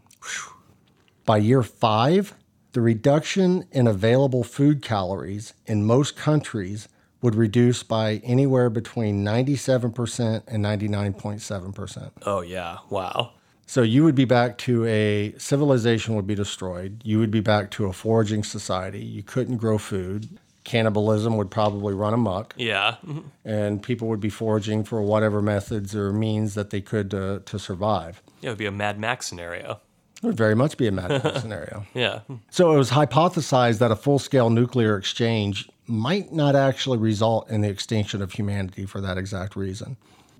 [1.24, 2.34] By year five,
[2.72, 6.86] the reduction in available food calories in most countries
[7.22, 12.10] would reduce by anywhere between 97% and 99.7%.
[12.26, 12.76] Oh yeah.
[12.90, 13.32] Wow.
[13.72, 17.00] So you would be back to a civilization would be destroyed.
[17.04, 19.02] You would be back to a foraging society.
[19.02, 20.38] You couldn't grow food.
[20.64, 22.96] Cannibalism would probably run amok, Yeah.
[23.07, 23.25] Mhm.
[23.44, 27.59] and people would be foraging for whatever methods or means that they could uh, to
[27.59, 28.22] survive.
[28.40, 29.81] Yeah, it would be a Mad Max scenario.
[30.22, 31.85] It would very much be a Mad Max scenario.
[31.94, 32.20] Yeah.
[32.51, 37.68] So it was hypothesized that a full-scale nuclear exchange might not actually result in the
[37.68, 39.96] extinction of humanity for that exact reason.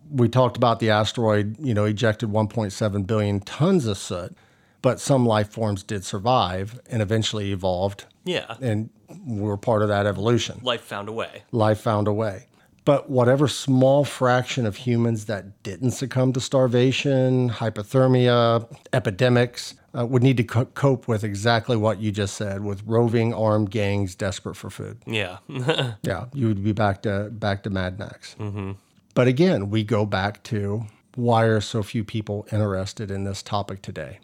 [0.09, 4.37] We talked about the asteroid, you know, ejected 1.7 billion tons of soot,
[4.83, 8.57] but some life forms did survive and eventually evolved, Yeah.
[8.61, 8.91] and
[9.27, 10.61] were part of that evolution.
[10.63, 11.43] Life found a way.
[11.53, 12.49] Life found a way.
[12.85, 20.23] But whatever small fraction of humans that didn't succumb to starvation, hypothermia, epidemics, uh, would
[20.23, 24.57] need to co- cope with exactly what you just said, with roving armed gangs desperate
[24.57, 24.99] for food.
[25.07, 25.39] Yeah.
[26.03, 28.35] Yeah, you would be back to back to Mad Max.
[28.41, 28.73] Mm-hmm.
[29.15, 33.83] But again, we go back to why are so few people interested in this topic
[33.83, 34.19] today?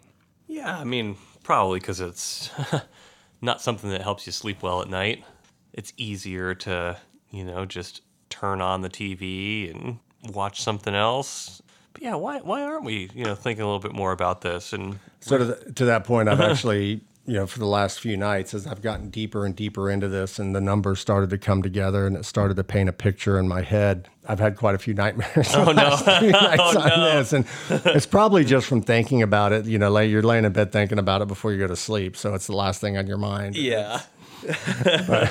[0.49, 0.77] Yeah.
[0.77, 2.49] I mean, probably because it's
[3.41, 5.23] not something that helps you sleep well at night.
[5.71, 6.97] It's easier to,
[7.31, 9.99] you know, just turn on the TV and
[10.33, 11.61] watch something else.
[11.93, 14.73] But yeah, why why aren't we, you know, thinking a little bit more about this?
[14.73, 18.17] And So to, th- to that point, I've actually, you know, for the last few
[18.17, 21.61] nights, as I've gotten deeper and deeper into this, and the numbers started to come
[21.61, 24.09] together, and it started to paint a picture in my head.
[24.27, 25.53] I've had quite a few nightmares.
[25.59, 25.73] Oh no.
[26.05, 29.65] nights oh, on this, and it's probably just from thinking about it.
[29.65, 32.17] You know, like you're laying in bed thinking about it before you go to sleep,
[32.17, 33.55] so it's the last thing on your mind.
[33.55, 34.01] yeah.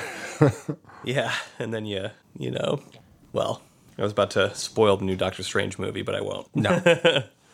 [1.03, 2.79] yeah, and then you, you know,
[3.33, 3.61] well,
[3.97, 6.47] I was about to spoil the new Doctor Strange movie, but I won't.
[6.55, 6.81] No.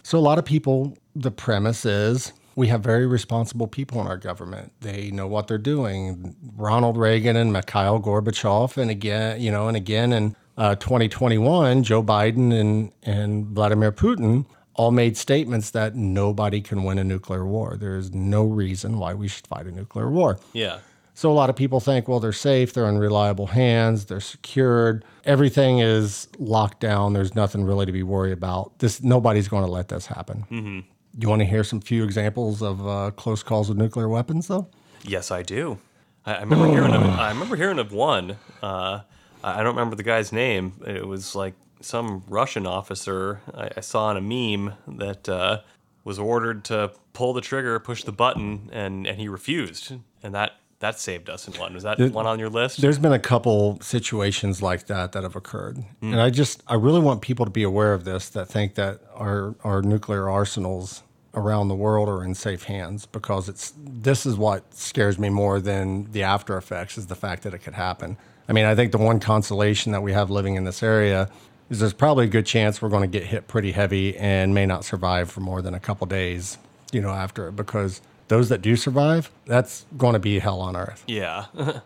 [0.03, 4.17] so a lot of people, the premise is we have very responsible people in our
[4.17, 4.71] government.
[4.81, 6.35] They know what they're doing.
[6.55, 12.01] Ronald Reagan and Mikhail Gorbachev, and again, you know, and again in uh, 2021, Joe
[12.01, 17.77] Biden and and Vladimir Putin all made statements that nobody can win a nuclear war.
[17.79, 20.37] There is no reason why we should fight a nuclear war.
[20.53, 20.79] Yeah.
[21.13, 25.05] So a lot of people think, well, they're safe, they're in reliable hands, they're secured,
[25.23, 27.13] everything is locked down.
[27.13, 28.79] There's nothing really to be worried about.
[28.79, 30.45] This nobody's going to let this happen.
[30.51, 30.79] Mm-hmm.
[31.17, 34.67] You want to hear some few examples of uh, close calls with nuclear weapons, though?
[35.03, 35.79] Yes, I do.
[36.25, 37.03] I, I remember hearing of.
[37.19, 38.37] I remember hearing of one.
[38.61, 39.01] Uh,
[39.43, 40.73] I don't remember the guy's name.
[40.85, 45.61] It was like some Russian officer I, I saw in a meme that uh,
[46.03, 50.53] was ordered to pull the trigger, push the button, and and he refused, and that
[50.85, 51.73] that saved us in one.
[51.73, 52.79] Was that one on your list?
[52.79, 55.83] There's been a couple situations like that that have occurred.
[56.01, 58.99] And I just, I really want people to be aware of this that think that
[59.15, 61.01] our, our nuclear arsenals
[61.33, 65.59] around the world are in safe hands because it's, this is what scares me more
[65.59, 68.15] than the after effects is the fact that it could happen.
[68.47, 71.29] I mean, I think the one consolation that we have living in this area
[71.71, 74.67] is there's probably a good chance we're going to get hit pretty heavy and may
[74.67, 76.59] not survive for more than a couple days,
[76.91, 80.75] you know, after it because those that do survive, that's going to be hell on
[80.75, 81.45] earth yeah.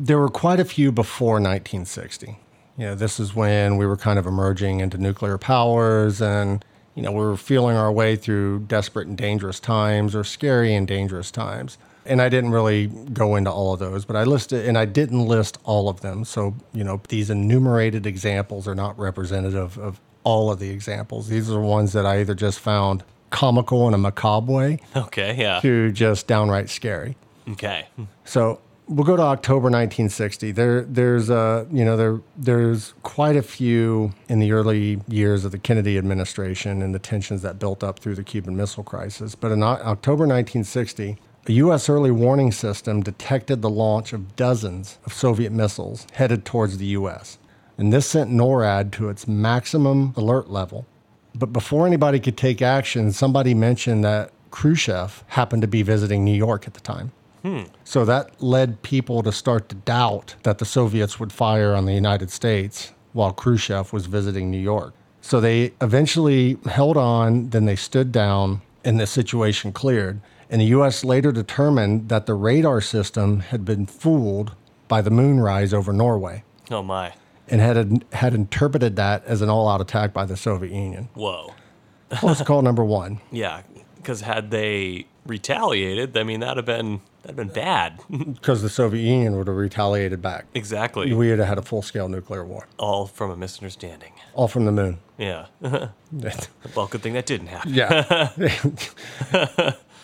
[0.00, 2.38] there were quite a few before 1960.
[2.78, 7.02] You know, this is when we were kind of emerging into nuclear powers and, you
[7.02, 11.30] know, we were feeling our way through desperate and dangerous times or scary and dangerous
[11.30, 11.78] times.
[12.04, 15.26] And I didn't really go into all of those, but I listed, and I didn't
[15.26, 16.24] list all of them.
[16.24, 21.28] So, you know, these enumerated examples are not representative of all of the examples.
[21.28, 25.34] These are ones that I either just found comical in a macabre way okay.
[25.36, 25.60] Yeah.
[25.60, 27.16] to just downright scary.
[27.48, 27.86] Okay.
[28.24, 30.52] So we'll go to October 1960.
[30.52, 35.52] There, there's a, you know, there, there's quite a few in the early years of
[35.52, 39.34] the Kennedy administration and the tensions that built up through the Cuban Missile Crisis.
[39.34, 41.88] But in October 1960, a U.S.
[41.88, 47.38] early warning system detected the launch of dozens of Soviet missiles headed towards the U.S.
[47.78, 50.86] And this sent NORAD to its maximum alert level.
[51.38, 56.34] But before anybody could take action, somebody mentioned that Khrushchev happened to be visiting New
[56.34, 57.12] York at the time.
[57.42, 57.64] Hmm.
[57.84, 61.92] So that led people to start to doubt that the Soviets would fire on the
[61.92, 64.94] United States while Khrushchev was visiting New York.
[65.20, 70.20] So they eventually held on, then they stood down, and the situation cleared.
[70.48, 71.04] And the U.S.
[71.04, 74.54] later determined that the radar system had been fooled
[74.88, 77.12] by the moonrise over Norway Oh my.
[77.48, 81.08] And had, had interpreted that as an all out attack by the Soviet Union.
[81.14, 81.54] Whoa.
[82.10, 83.20] Close call number one.
[83.32, 83.62] Yeah.
[83.96, 87.98] Because had they retaliated, I mean, that'd have been that'd have been bad.
[88.34, 90.44] Because the Soviet Union would have retaliated back.
[90.54, 91.12] exactly.
[91.12, 94.12] We would have had a full scale nuclear war, All from a misunderstanding.
[94.34, 94.98] all from the moon.
[95.18, 95.46] Yeah.
[95.60, 97.74] well, good thing that didn't happen.
[97.74, 98.30] Yeah.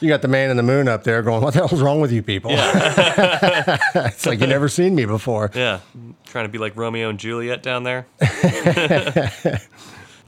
[0.03, 2.13] You got the man in the moon up there going, What the hell's wrong with
[2.13, 2.51] you people?
[2.55, 5.51] it's like you never seen me before.
[5.55, 5.81] Yeah.
[6.27, 8.07] Trying to be like Romeo and Juliet down there.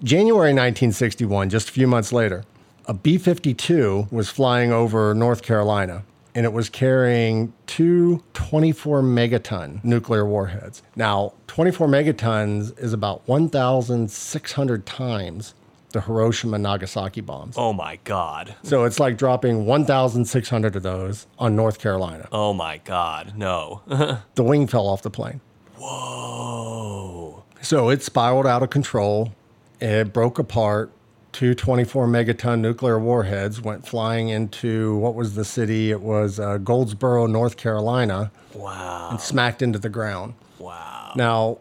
[0.02, 2.44] January 1961, just a few months later,
[2.87, 9.82] a B 52 was flying over North Carolina and it was carrying two 24 megaton
[9.84, 10.82] nuclear warheads.
[10.96, 15.54] Now, 24 megatons is about 1,600 times
[15.94, 17.54] the Hiroshima and Nagasaki bombs.
[17.57, 18.54] Oh my God.
[18.62, 22.28] So it's like dropping 1,600 of those on North Carolina.
[22.30, 23.33] Oh my God.
[23.37, 23.80] No.
[24.35, 25.40] The wing fell off the plane.
[25.78, 27.44] Whoa.
[27.62, 29.33] So it spiraled out of control.
[29.80, 30.90] It broke apart.
[31.33, 35.90] Two 24 megaton nuclear warheads went flying into what was the city?
[35.90, 39.09] It was uh, Goldsboro, North Carolina, Wow.
[39.11, 40.35] and smacked into the ground.
[40.61, 41.12] Wow.
[41.16, 41.59] Now,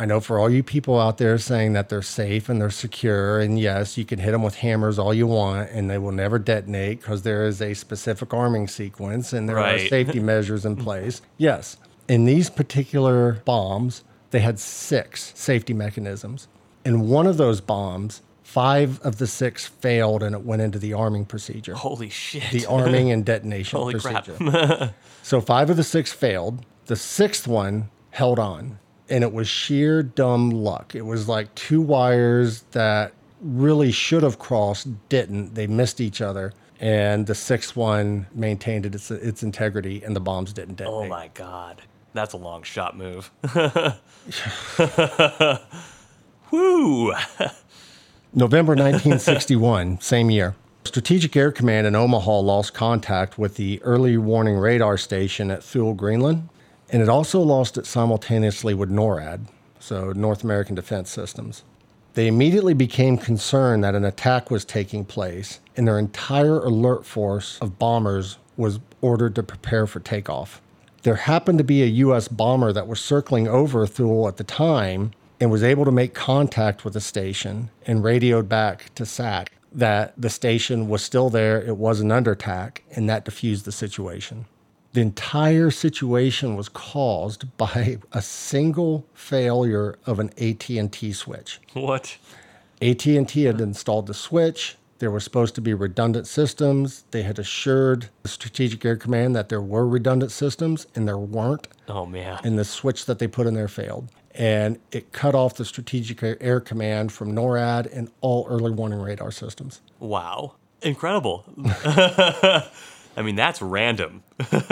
[0.00, 3.40] I know for all you people out there saying that they're safe and they're secure,
[3.40, 6.38] and yes, you can hit them with hammers all you want, and they will never
[6.38, 11.20] detonate because there is a specific arming sequence and there are safety measures in place.
[11.36, 16.46] Yes, in these particular bombs, they had six safety mechanisms.
[16.84, 20.94] In one of those bombs, five of the six failed and it went into the
[20.94, 22.50] arming procedure Holy shit.
[22.50, 24.26] the arming and detonation Holy crap.
[25.22, 26.64] so five of the six failed.
[26.86, 28.78] The sixth one held on,
[29.10, 30.94] and it was sheer dumb luck.
[30.94, 35.54] It was like two wires that really should have crossed, didn't.
[35.54, 40.52] They missed each other, and the sixth one maintained its its integrity, and the bombs
[40.52, 41.06] didn't detonate.
[41.06, 41.82] oh my God.
[42.14, 43.30] That's a long shot move.
[46.50, 47.12] Woo.
[48.34, 50.54] November 1961, same year.
[50.84, 55.92] Strategic Air Command in Omaha lost contact with the early warning radar station at Thule,
[55.92, 56.48] Greenland,
[56.90, 59.46] and it also lost it simultaneously with NORAD,
[59.78, 61.62] so North American Defense Systems.
[62.14, 67.58] They immediately became concerned that an attack was taking place, and their entire alert force
[67.60, 70.60] of bombers was ordered to prepare for takeoff.
[71.02, 72.26] There happened to be a U.S.
[72.26, 76.84] bomber that was circling over Thule at the time and was able to make contact
[76.84, 81.76] with the station and radioed back to SAC that the station was still there, it
[81.76, 84.46] wasn't under attack, and that diffused the situation.
[84.92, 91.60] The entire situation was caused by a single failure of an AT&T switch.
[91.74, 92.16] What?
[92.80, 94.76] AT&T had installed the switch.
[94.98, 97.04] There were supposed to be redundant systems.
[97.12, 101.68] They had assured the Strategic Air Command that there were redundant systems, and there weren't.
[101.86, 102.40] Oh man.
[102.42, 104.08] And the switch that they put in there failed.
[104.34, 109.00] And it cut off the Strategic Air- Air Command from NORAD and all early warning
[109.00, 109.80] radar systems.
[110.00, 110.54] Wow.
[110.82, 111.44] Incredible.
[113.18, 114.22] I mean, that's random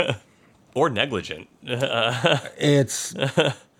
[0.75, 1.49] or negligent.
[2.59, 3.15] It's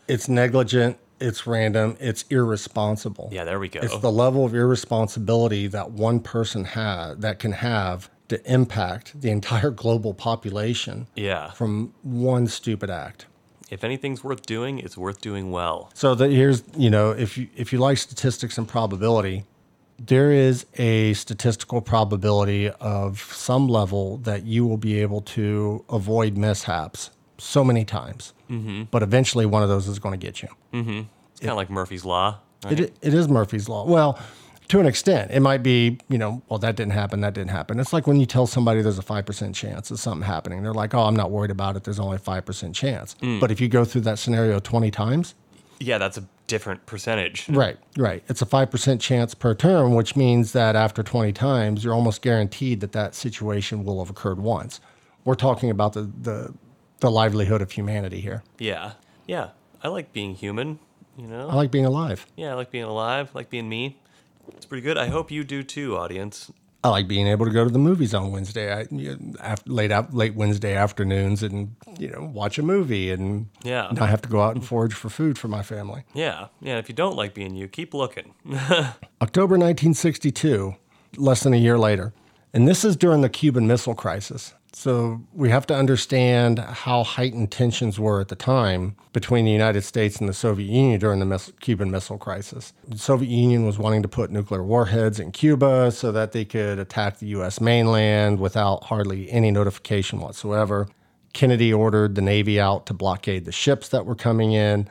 [0.09, 3.29] it's negligent, it's random, it's irresponsible.
[3.33, 3.81] Yeah, there we go.
[3.81, 9.31] It's the level of irresponsibility that one person has that can have to impact the
[9.31, 11.53] entire global population yeah.
[11.53, 13.27] from one stupid act.
[13.71, 15.91] If anything's worth doing, it's worth doing well.
[15.95, 19.45] So that here's you know if you if you like statistics and probability,
[19.99, 26.37] there is a statistical probability of some level that you will be able to avoid
[26.37, 28.85] mishaps so many times, mm-hmm.
[28.91, 30.49] but eventually one of those is going to get you.
[31.33, 32.39] It's kind of like Murphy's Law.
[32.65, 32.81] Right?
[32.81, 33.87] It, it is Murphy's law.
[33.87, 34.19] Well,
[34.69, 37.79] to an extent, it might be, you know, well, that didn't happen, that didn't happen.
[37.79, 40.63] It's like when you tell somebody there's a 5% chance of something happening.
[40.63, 41.85] They're like, oh, I'm not worried about it.
[41.85, 43.15] There's only a 5% chance.
[43.41, 45.35] But if you go through that scenario 20 times,
[45.79, 47.49] yeah, that's a different percentage.
[47.49, 48.23] right, right.
[48.29, 52.81] It's a 5% chance per term, which means that after 20 times, you're almost guaranteed
[52.81, 54.81] that that situation will have occurred once.
[55.25, 56.55] We're talking about the, the,
[57.01, 58.43] the livelihood of humanity here.
[58.59, 58.93] Yeah.
[59.27, 59.51] Yeah.
[59.83, 60.79] I like being human,
[61.17, 61.49] you know?
[61.49, 62.27] I like being alive.
[62.37, 63.99] yeah, I like being alive, I like being me.
[64.49, 64.97] It's pretty good.
[64.97, 66.51] I hope you do too, audience.
[66.87, 69.17] I like being able to go to the movies on Wednesday, I, know,
[69.67, 73.89] late af- late Wednesday afternoons, and you know watch a movie and Yeah.
[73.93, 76.05] not have to go out and forage for food for my family.
[76.15, 76.47] Yeah.
[76.61, 76.79] Yeah.
[76.79, 78.35] If you don't like being you, keep looking.
[79.21, 80.77] October 1962,
[81.17, 82.13] less than a year later,
[82.55, 84.55] and this is during the Cuban Missile Crisis.
[84.73, 89.83] So we have to understand how heightened tensions were at the time between the United
[89.83, 92.75] States and the Soviet Union during the Cuban Missile Crisis.
[92.87, 96.79] The Soviet Union was wanting to put nuclear warheads in Cuba so that they could
[96.79, 97.61] attack the U.S.
[97.61, 100.89] mainland without hardly any notification whatsoever.
[101.33, 104.89] Kennedy ordered the Navy out to blockade the ships that were coming in.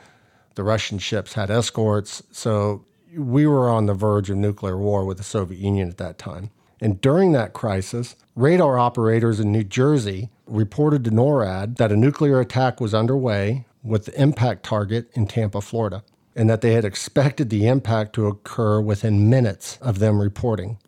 [0.56, 2.22] The Russian ships had escorts.
[2.32, 2.84] So
[3.16, 6.50] we were on the verge of nuclear war with the Soviet Union at that time.
[6.80, 12.40] And during that crisis, radar operators in New Jersey reported to NORAD that a nuclear
[12.40, 16.04] attack was underway with the impact target in Tampa, Florida,
[16.34, 20.78] and that they had expected the impact to occur within minutes of them reporting.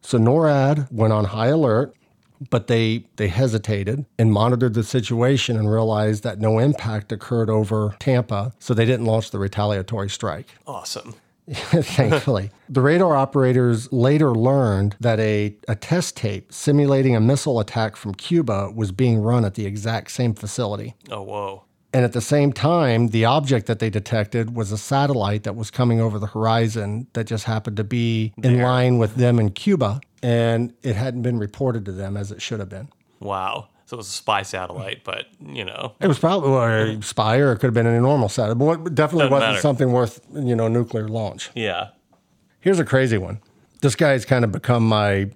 [0.00, 1.94] So NORAD went on high alert,
[2.50, 7.96] but they they hesitated and monitored the situation and realized that no impact occurred over
[7.98, 10.48] Tampa, so they didn't launch the retaliatory strike.
[10.66, 11.14] awesome.
[11.52, 12.50] Thankfully.
[12.70, 18.14] the radar operators later learned that a, a test tape simulating a missile attack from
[18.14, 20.94] Cuba was being run at the exact same facility.
[21.10, 21.64] Oh, whoa.
[21.92, 25.70] And at the same time, the object that they detected was a satellite that was
[25.70, 30.00] coming over the horizon that just happened to be in line with them in Cuba.
[30.20, 32.88] And it hadn't been reported to them as it should have been.
[33.20, 33.68] Wow.
[33.94, 37.52] So it was a spy satellite, but, you know, It was probably a spy or
[37.52, 39.60] it could have been a normal satellite, but it definitely Doesn't wasn't matter.
[39.60, 41.50] something worth, you know, nuclear launch.
[41.54, 41.90] yeah.
[42.58, 43.40] Here's a crazy one.
[43.82, 45.30] This guy's kind of become my,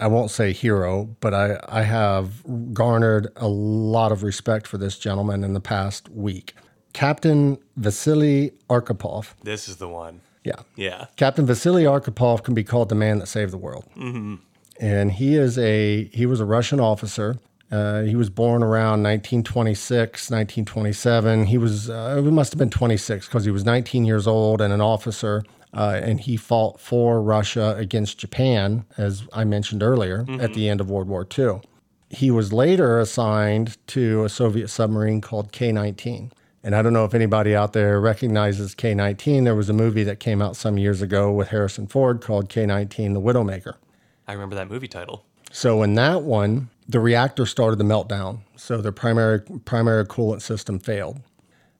[0.00, 2.42] I won't say hero, but I, I have
[2.74, 6.54] garnered a lot of respect for this gentleman in the past week.
[6.92, 9.32] Captain Vasily Arkhipov.
[9.42, 10.20] This is the one.
[10.44, 10.56] Yeah.
[10.76, 11.06] Yeah.
[11.16, 13.86] Captain Vasily Arkhipov can be called the man that saved the world.
[13.96, 14.34] Mm-hmm.
[14.80, 17.36] And he is a he was a Russian officer.
[17.72, 21.46] Uh, he was born around 1926, 1927.
[21.46, 24.72] He was uh, it must have been 26 because he was 19 years old and
[24.72, 25.42] an officer.
[25.74, 30.82] Uh, and he fought for Russia against Japan, as I mentioned earlier, at the end
[30.82, 31.62] of World War II.
[32.10, 36.30] He was later assigned to a Soviet submarine called K 19.
[36.62, 39.44] And I don't know if anybody out there recognizes K 19.
[39.44, 42.66] There was a movie that came out some years ago with Harrison Ford called K
[42.66, 43.76] 19 The Widowmaker.
[44.28, 45.24] I remember that movie title.
[45.50, 48.42] So in that one, the reactor started to melt down.
[48.56, 51.20] So their primary primary coolant system failed.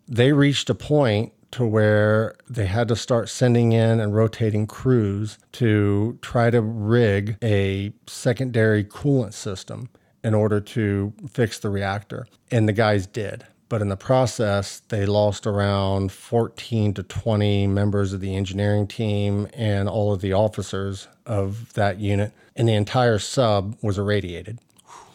[0.09, 5.39] They reached a point to where they had to start sending in and rotating crews
[5.53, 9.89] to try to rig a secondary coolant system
[10.25, 12.27] in order to fix the reactor.
[12.51, 13.45] And the guys did.
[13.69, 19.49] But in the process, they lost around 14 to 20 members of the engineering team
[19.55, 22.33] and all of the officers of that unit.
[22.55, 24.59] And the entire sub was irradiated.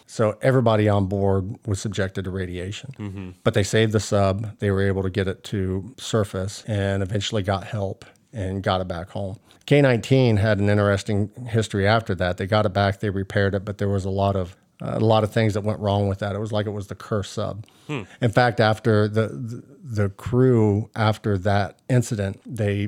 [0.09, 3.35] So everybody on board was subjected to radiation.
[3.43, 4.57] But they saved the sub.
[4.59, 8.05] They were able to get it to surface and eventually got help.
[8.33, 9.37] and got it back home.
[9.65, 12.37] K 19 had an interesting history after that.
[12.37, 14.99] They got it back, they repaired it, but there was a lot of uh, a
[14.99, 16.35] lot of things that went wrong with that.
[16.35, 17.65] It was like it was the curse sub.
[17.89, 19.63] In fact, after the, the
[20.03, 22.87] the crew after that incident, they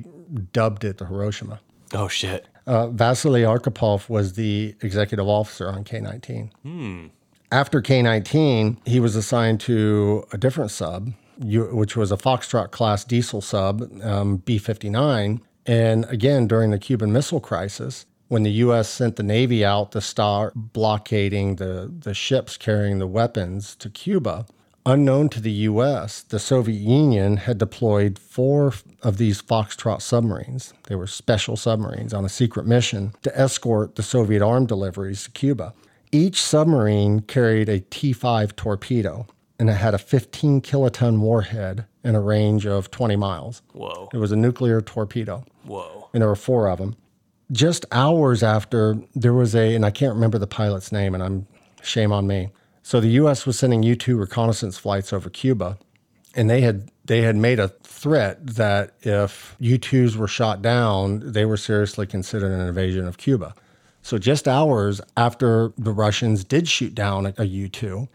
[0.54, 1.62] dubbed it the Hiroshima.
[1.94, 2.48] Oh shit.
[2.70, 6.52] Uh, Vasily Arkhipov was the executive officer on K 19.
[7.52, 13.04] After K 19, he was assigned to a different sub, which was a Foxtrot class
[13.04, 15.42] diesel sub, um, B 59.
[15.66, 18.88] And again, during the Cuban Missile Crisis, when the U.S.
[18.88, 24.46] sent the Navy out to start blockading the, the ships carrying the weapons to Cuba,
[24.90, 30.74] unknown to the U.S., the Soviet Union had deployed four of these Foxtrot submarines.
[30.88, 35.32] They were special submarines on a secret mission to escort the Soviet arm deliveries to
[35.32, 35.74] Cuba.
[36.12, 39.28] Each submarine carried a T 5 torpedo
[39.60, 43.62] and it had a 15 kiloton warhead and a range of 20 miles.
[43.74, 44.10] Whoa.
[44.14, 46.10] It was a nuclear torpedo, Whoa.
[46.14, 46.96] and there were four of them.
[47.52, 51.48] Just hours after, there was a, and I can't remember the pilot's name, and I'm
[51.82, 52.50] shame on me.
[52.90, 53.46] So the U.S.
[53.46, 55.78] was sending U-2 reconnaissance flights over Cuba,
[56.34, 61.46] and they had they had made a threat that if U-2s were shot down, they
[61.46, 63.54] were seriously considered an invasion of Cuba.
[64.02, 68.08] So just hours after the Russians did shoot down a U-2,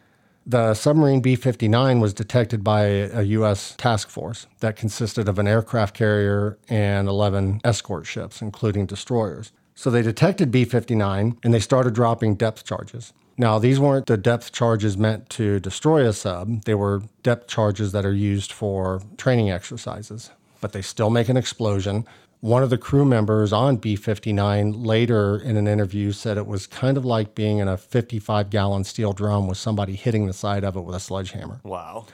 [0.44, 2.86] the submarine B 59 was detected by
[3.20, 3.76] a U.S.
[3.78, 9.52] task force that consisted of an aircraft carrier and 11 escort ships, including destroyers.
[9.76, 13.12] So they detected B 59 and they started dropping depth charges.
[13.36, 17.92] Now, these weren't the depth charges meant to destroy a sub, they were depth charges
[17.92, 20.30] that are used for training exercises,
[20.60, 22.06] but they still make an explosion.
[22.40, 26.66] One of the crew members on B 59 later in an interview said it was
[26.66, 30.62] kind of like being in a 55 gallon steel drum with somebody hitting the side
[30.62, 31.60] of it with a sledgehammer.
[31.64, 32.06] Wow.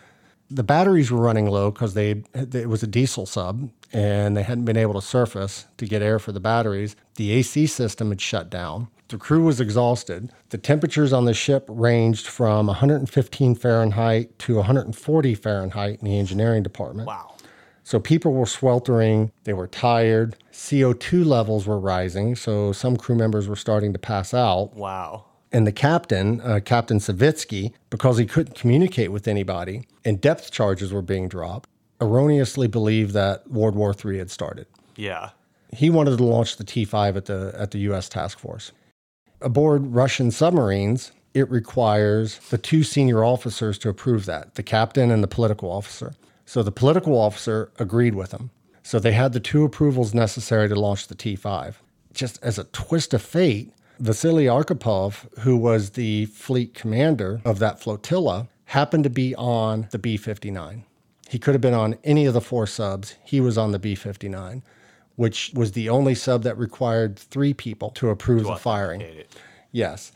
[0.48, 4.64] The batteries were running low because they it was a diesel sub and they hadn't
[4.64, 6.94] been able to surface to get air for the batteries.
[7.16, 8.86] The AC system had shut down.
[9.10, 10.30] The crew was exhausted.
[10.50, 16.62] The temperatures on the ship ranged from 115 Fahrenheit to 140 Fahrenheit in the engineering
[16.62, 17.08] department.
[17.08, 17.34] Wow.
[17.82, 23.48] So people were sweltering, they were tired, CO2 levels were rising, so some crew members
[23.48, 24.74] were starting to pass out.
[24.76, 25.24] Wow.
[25.50, 30.92] And the captain, uh, Captain Savitsky, because he couldn't communicate with anybody and depth charges
[30.92, 31.68] were being dropped,
[32.00, 34.68] erroneously believed that World War III had started.
[34.94, 35.30] Yeah.
[35.72, 38.08] He wanted to launch the T 5 at the, at the U.S.
[38.08, 38.70] task force.
[39.42, 45.22] Aboard Russian submarines, it requires the two senior officers to approve that the captain and
[45.22, 46.12] the political officer.
[46.44, 48.50] So the political officer agreed with him.
[48.82, 51.82] So they had the two approvals necessary to launch the T 5.
[52.12, 57.80] Just as a twist of fate, Vasily Arkhipov, who was the fleet commander of that
[57.80, 60.84] flotilla, happened to be on the B 59.
[61.28, 63.14] He could have been on any of the four subs.
[63.24, 64.62] He was on the B 59,
[65.20, 69.04] which was the only sub that required three people to approve the firing.
[69.70, 70.12] Yes.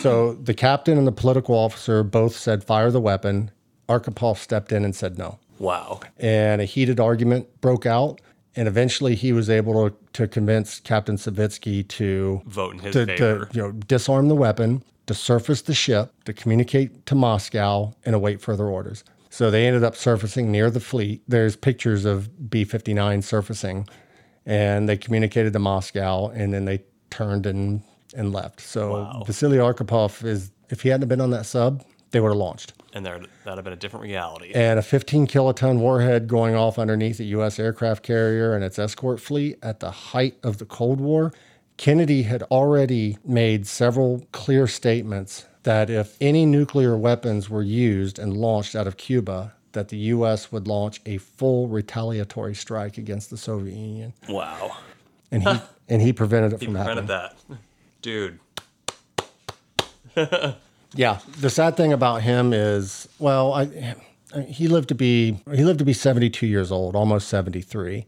[0.00, 3.52] So the captain and the political officer both said fire the weapon.
[3.88, 5.38] Arkhipov stepped in and said no.
[5.60, 6.00] Wow.
[6.18, 8.20] And a heated argument broke out.
[8.56, 13.06] And eventually he was able to, to convince Captain Savitsky to, Vote in his to,
[13.06, 13.44] favor.
[13.44, 18.16] to you know, disarm the weapon, to surface the ship, to communicate to Moscow, and
[18.16, 19.04] await further orders.
[19.30, 21.22] So they ended up surfacing near the fleet.
[21.28, 23.88] There's pictures of B 59 surfacing,
[24.46, 27.82] and they communicated to Moscow, and then they turned and,
[28.14, 28.60] and left.
[28.60, 29.22] So Wow.
[29.26, 32.74] Vasily Arkhipov is, if he hadn't been on that sub, they would have launched.
[32.94, 34.52] and there that'd have been a different reality.
[34.54, 37.58] And a 15 kiloton warhead going off underneath a U.S.
[37.58, 41.32] aircraft carrier and its escort fleet at the height of the Cold War.
[41.78, 48.36] Kennedy had already made several clear statements that if any nuclear weapons were used and
[48.36, 50.52] launched out of Cuba, that the U.S.
[50.52, 54.76] would launch a full retaliatory strike against the Soviet Union, wow.
[55.30, 55.56] and he
[55.88, 57.06] and he prevented it He from happening.
[57.06, 57.58] prevented that.
[58.02, 58.38] Dude.
[60.94, 63.94] Yeah, the sad thing about him is, well, I,
[64.46, 68.04] he lived to be he lived to be 72 years old, almost 73.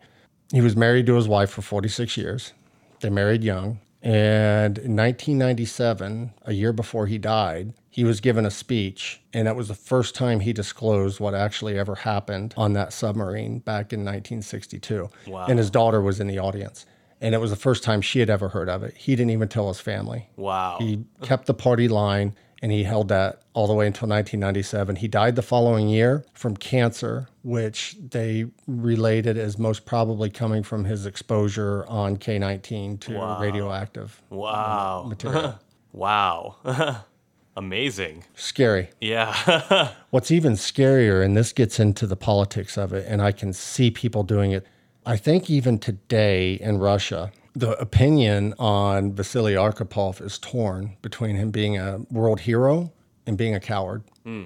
[0.53, 2.53] He was married to his wife for 46 years.
[3.01, 8.51] They married young, and in 1997, a year before he died, he was given a
[8.51, 12.93] speech, and that was the first time he disclosed what actually ever happened on that
[12.93, 15.09] submarine back in 1962.
[15.29, 15.47] Wow.
[15.47, 16.87] And his daughter was in the audience.
[17.21, 18.97] And it was the first time she had ever heard of it.
[18.97, 20.29] He didn't even tell his family.
[20.35, 20.79] Wow.
[20.81, 24.97] He kept the party line and he held that all the way until 1997.
[24.97, 30.85] He died the following year from cancer, which they related as most probably coming from
[30.85, 35.05] his exposure on K19 to radioactive um, wow.
[35.07, 35.61] material.
[35.93, 36.57] wow.
[37.57, 38.25] Amazing.
[38.35, 38.91] Scary.
[39.01, 39.93] Yeah.
[40.11, 43.91] What's even scarier, and this gets into the politics of it, and I can see
[43.91, 44.67] people doing it.
[45.07, 51.51] I think even today in Russia, the opinion on Vasily Arkhipov is torn between him
[51.51, 52.93] being a world hero
[53.27, 54.03] and being a coward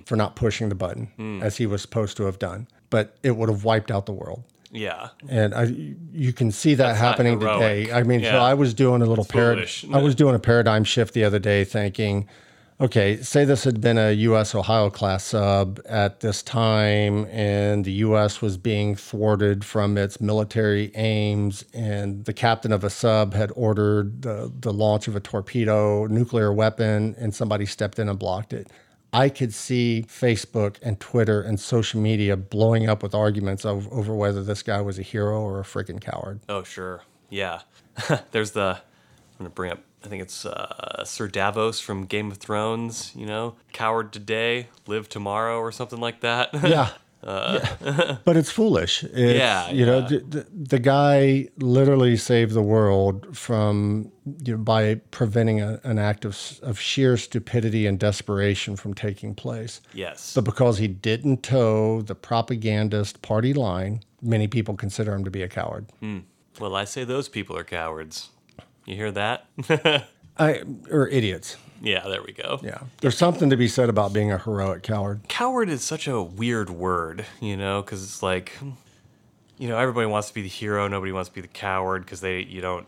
[0.07, 2.67] for not pushing the button as he was supposed to have done.
[2.91, 4.43] But it would have wiped out the world.
[4.71, 5.09] Yeah.
[5.29, 5.65] And I,
[6.13, 7.91] you can see that not happening today.
[7.93, 9.95] I mean, so I was doing a little paradigm.
[9.95, 12.29] I was doing a paradigm shift the other day, thinking,
[12.81, 14.55] okay, say this had been a U.S.
[14.55, 18.41] Ohio class sub at this time, and the U.S.
[18.41, 24.23] was being thwarted from its military aims, and the captain of a sub had ordered
[24.23, 28.71] the, the launch of a torpedo nuclear weapon, and somebody stepped in and blocked it.
[29.13, 34.15] I could see Facebook and Twitter and social media blowing up with arguments of, over
[34.15, 36.41] whether this guy was a hero or a freaking coward.
[36.49, 37.03] Oh, sure.
[37.31, 37.63] Yeah.
[38.33, 38.79] There's the.
[39.41, 39.81] I'm going to bring up.
[40.05, 43.13] I think it's uh, Sir Davos from Game of Thrones.
[43.15, 46.51] You know, coward today, live tomorrow, or something like that.
[46.69, 46.91] Yeah.
[47.21, 48.19] Yeah.
[48.25, 49.03] but it's foolish.
[49.03, 50.07] It's, Yeah, you know, yeah.
[50.07, 54.13] the, the, the guy literally saved the world from
[54.45, 59.35] you know, by preventing a, an act of, of sheer stupidity and desperation from taking
[59.35, 59.81] place.
[59.93, 60.33] yes.
[60.33, 65.43] But because he didn't toe the propagandist party line, many people consider him to be
[65.43, 65.87] a coward.
[66.61, 68.31] well, I say those people are cowards.
[68.89, 69.47] You hear that?
[70.39, 71.57] I, or idiots.
[71.83, 72.09] yeah.
[72.09, 72.59] There we go.
[72.63, 72.79] Yeah.
[73.01, 75.21] There's something to be said about being a heroic coward.
[75.29, 78.53] coward is such a weird word, you know, because it's like,
[79.59, 82.21] you know, everybody wants to be the hero, nobody wants to be the coward because
[82.21, 82.87] they, you don't,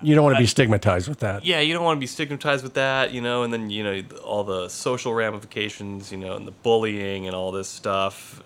[0.00, 1.44] You don't want to be stigmatized with that.
[1.44, 4.00] yeah, you don't want to be stigmatized with that, you know, and then, you know,
[4.24, 8.42] all the social ramifications, you know, and the bullying and all this stuff.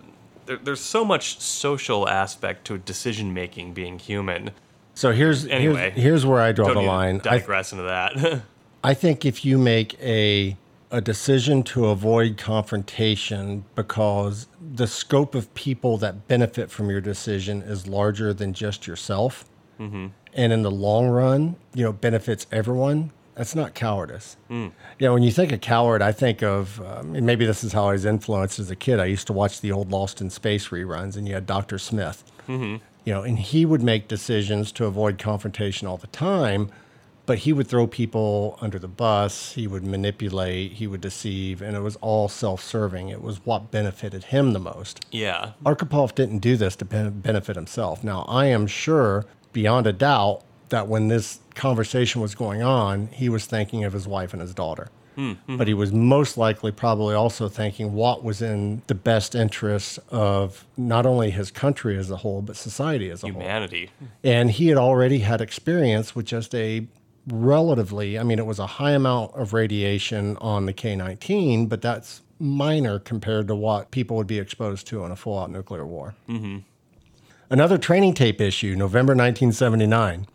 [0.46, 4.50] There, there's so much social aspect to decision making being human.
[4.96, 7.20] So here's Anyway, here's, here's where I draw the line.
[7.26, 8.42] I, digress into that.
[8.84, 10.56] I think if you make a
[10.90, 17.60] a decision to avoid confrontation because the scope of people that benefit from your decision
[17.62, 19.44] is larger than just yourself,
[19.78, 20.06] mm-hmm.
[20.32, 23.10] and in the long run, you know, benefits everyone.
[23.34, 24.38] That's not cowardice.
[24.48, 24.72] Mm.
[24.98, 27.74] You know, when you think of coward, I think of um, and maybe this is
[27.74, 28.98] how I was influenced as a kid.
[28.98, 32.24] I used to watch the old Lost in Space reruns, and you had Doctor Smith.
[32.48, 32.76] Mm-hmm.
[33.06, 36.70] You know, and he would make decisions to avoid confrontation all the time
[37.26, 41.76] but he would throw people under the bus he would manipulate he would deceive and
[41.76, 43.08] it was all self-serving.
[43.08, 45.04] It was what benefited him the most.
[45.10, 45.52] Yeah.
[45.64, 48.02] arkhipov didn't do this to benefit himself.
[48.02, 53.28] Now i am sure beyond a doubt that when this conversation was going on he
[53.28, 54.88] was thinking of his wife and his daughter
[55.48, 60.66] but he was most likely probably also thinking what was in the best interest of
[60.76, 63.90] not only his country as a whole but society as a whole Humanity.
[64.22, 66.86] and he had already had experience with just a
[67.28, 71.82] relatively, I mean, it was a high amount of radiation on the K 19, but
[71.82, 75.86] that's minor compared to what people would be exposed to in a full out nuclear
[75.86, 76.14] war.
[76.28, 76.58] Mm-hmm.
[77.48, 80.26] Another training tape issue, November 1979.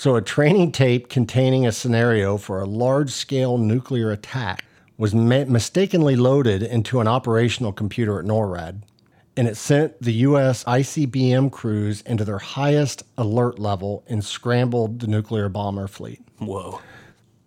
[0.00, 4.64] So, a training tape containing a scenario for a large scale nuclear attack
[4.96, 8.80] was ma- mistakenly loaded into an operational computer at NORAD
[9.36, 10.64] and it sent the U.S.
[10.64, 16.22] ICBM crews into their highest alert level and scrambled the nuclear bomber fleet.
[16.38, 16.80] Whoa.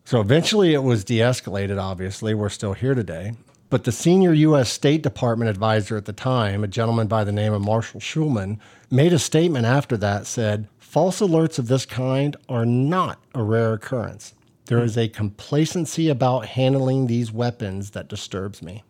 [0.06, 2.36] So eventually it was de escalated, obviously.
[2.36, 3.34] We're still here today.
[3.72, 4.70] But the senior U.S.
[4.70, 8.60] State Department advisor at the time, a gentleman by the name of Marshall Shulman,
[8.92, 13.74] made a statement after that said, False alerts of this kind are not a rare
[13.74, 14.36] occurrence.
[14.66, 18.84] There is a complacency about handling these weapons that disturbs me.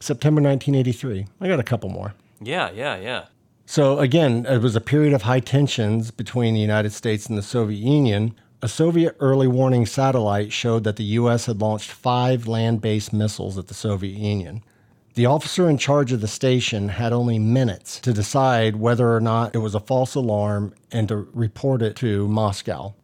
[0.00, 1.28] September 1983.
[1.40, 2.14] I got a couple more.
[2.40, 3.26] Yeah, yeah, yeah.
[3.66, 7.42] So again, it was a period of high tensions between the United States and the
[7.42, 8.34] Soviet Union.
[8.60, 11.46] A Soviet early warning satellite showed that the U.S.
[11.46, 14.64] had launched five land based missiles at the Soviet Union.
[15.14, 19.54] The officer in charge of the station had only minutes to decide whether or not
[19.54, 22.94] it was a false alarm and to report it to Moscow.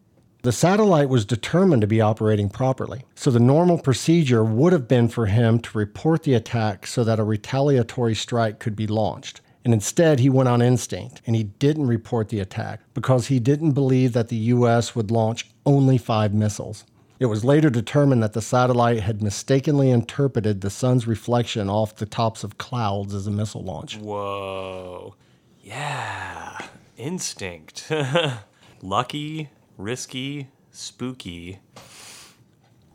[0.41, 5.07] The satellite was determined to be operating properly, so the normal procedure would have been
[5.07, 9.41] for him to report the attack so that a retaliatory strike could be launched.
[9.63, 13.73] And instead, he went on instinct and he didn't report the attack because he didn't
[13.73, 14.95] believe that the U.S.
[14.95, 16.85] would launch only five missiles.
[17.19, 22.05] It was later determined that the satellite had mistakenly interpreted the sun's reflection off the
[22.05, 23.97] tops of clouds as a missile launch.
[23.97, 25.15] Whoa.
[25.61, 26.57] Yeah.
[26.97, 27.91] Instinct.
[28.81, 31.59] Lucky, risky, spooky.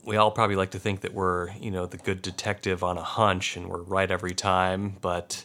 [0.06, 3.02] We all probably like to think that we're, you know, the good detective on a
[3.02, 5.44] hunch and we're right every time, but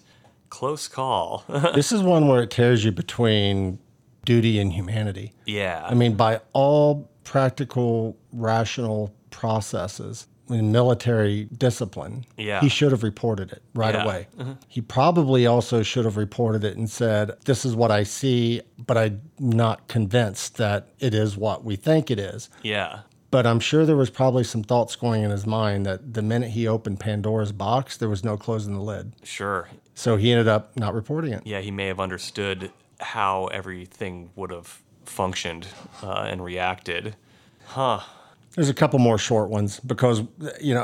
[0.49, 1.43] close call.
[1.75, 3.79] this is one where it tears you between
[4.23, 5.33] duty and humanity.
[5.45, 5.85] yeah.
[5.85, 12.59] I mean, by all practical, rational processes, in military discipline, Yeah.
[12.59, 14.03] he should have reported it right Yeah.
[14.03, 14.27] away.
[14.35, 14.53] Mm-hmm.
[14.67, 18.97] He probably also should have reported it and said, This is what I see, but
[18.97, 22.49] I'm not convinced that it is what we think it is.
[22.63, 23.01] Yeah.
[23.29, 26.49] But I'm sure there was probably some thoughts going in his mind that the minute
[26.49, 29.13] he opened Pandora's box, there was no closing the lid.
[29.23, 29.69] Sure.
[29.93, 31.43] So he ended up not reporting it.
[31.45, 35.67] Yeah, he may have understood how everything would have functioned
[36.01, 37.15] uh, and reacted.
[37.65, 37.99] Huh.
[38.55, 40.21] There's a couple more short ones because,
[40.61, 40.83] you know,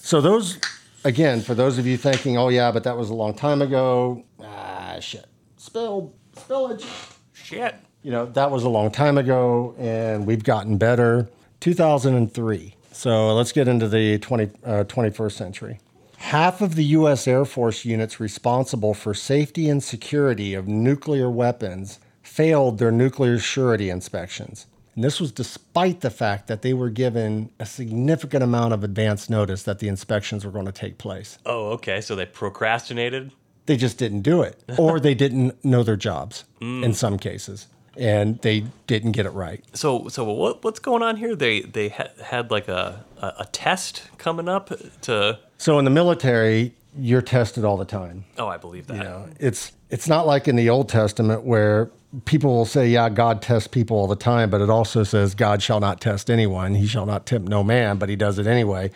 [0.00, 0.58] so those,
[1.04, 4.24] again, for those of you thinking, oh, yeah, but that was a long time ago,
[4.40, 5.26] ah, shit.
[5.56, 6.84] Spill, spillage.
[7.32, 7.74] Shit.
[8.02, 11.28] You know, that was a long time ago and we've gotten better.
[11.60, 12.74] 2003.
[12.92, 15.80] So let's get into the 20, uh, 21st century.
[16.18, 17.26] Half of the U.S.
[17.26, 23.90] Air Force units responsible for safety and security of nuclear weapons failed their nuclear surety
[23.90, 24.66] inspections.
[24.94, 29.28] And this was despite the fact that they were given a significant amount of advance
[29.28, 31.38] notice that the inspections were going to take place.
[31.44, 32.00] Oh, okay.
[32.00, 33.32] So they procrastinated.
[33.66, 36.94] They just didn't do it, or they didn't know their jobs in mm.
[36.94, 37.66] some cases,
[37.96, 39.64] and they didn't get it right.
[39.72, 41.34] So, so what what's going on here?
[41.34, 44.70] They they ha- had like a, a a test coming up
[45.02, 45.38] to.
[45.56, 48.26] So in the military, you're tested all the time.
[48.36, 48.98] Oh, I believe that.
[48.98, 51.90] You know, it's it's not like in the Old Testament where
[52.24, 55.62] people will say, "Yeah, God tests people all the time," but it also says, "God
[55.62, 58.90] shall not test anyone; He shall not tempt no man," but He does it anyway.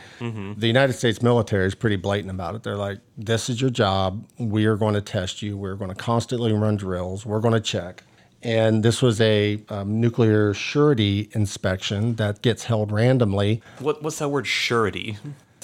[0.58, 2.62] The United States military is pretty blatant about it.
[2.62, 4.24] They're like, "This is your job.
[4.38, 5.56] We are going to test you.
[5.56, 7.26] We're going to constantly run drills.
[7.26, 8.02] We're going to check."
[8.42, 13.62] And this was a um, nuclear surety inspection that gets held randomly.
[13.80, 14.46] What what's that word?
[14.46, 15.18] Surety.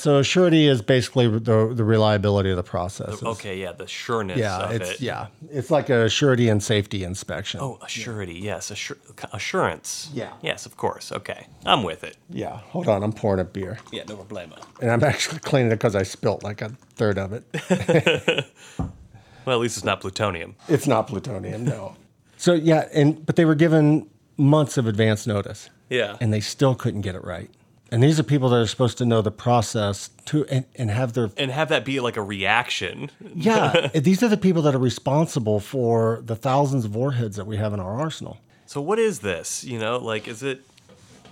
[0.05, 3.23] So surety is basically the, the reliability of the process.
[3.23, 5.01] Okay, yeah, the sureness Yeah, of it's it.
[5.01, 7.61] yeah, it's like a surety and safety inspection.
[7.63, 8.35] Oh, a surety.
[8.35, 8.99] Yes, assur-
[9.33, 10.11] assurance.
[10.13, 10.33] Yeah.
[10.43, 11.11] Yes, of course.
[11.11, 12.19] Okay, I'm with it.
[12.29, 12.59] yeah.
[12.73, 14.59] Hold on, I'm pouring a beer, Yeah, no problema.
[14.83, 18.47] and I'm actually cleaning it because I spilt like a third of it.
[19.47, 20.55] Well, at least it's not plutonium.
[20.69, 21.97] it's not plutonium, no.
[22.37, 26.17] So yeah, and but they were given months of advance notice, Yeah.
[26.21, 27.51] and they still couldn't get it right.
[27.95, 31.13] And these are people that are supposed to know the process to and, and have
[31.13, 33.09] their and have that be like a reaction.
[33.37, 33.87] yeah.
[33.95, 37.73] these are the people that are responsible for the thousands of warheads that we have
[37.73, 38.39] in our arsenal.
[38.67, 39.63] So what is this?
[39.63, 40.63] You know, like is it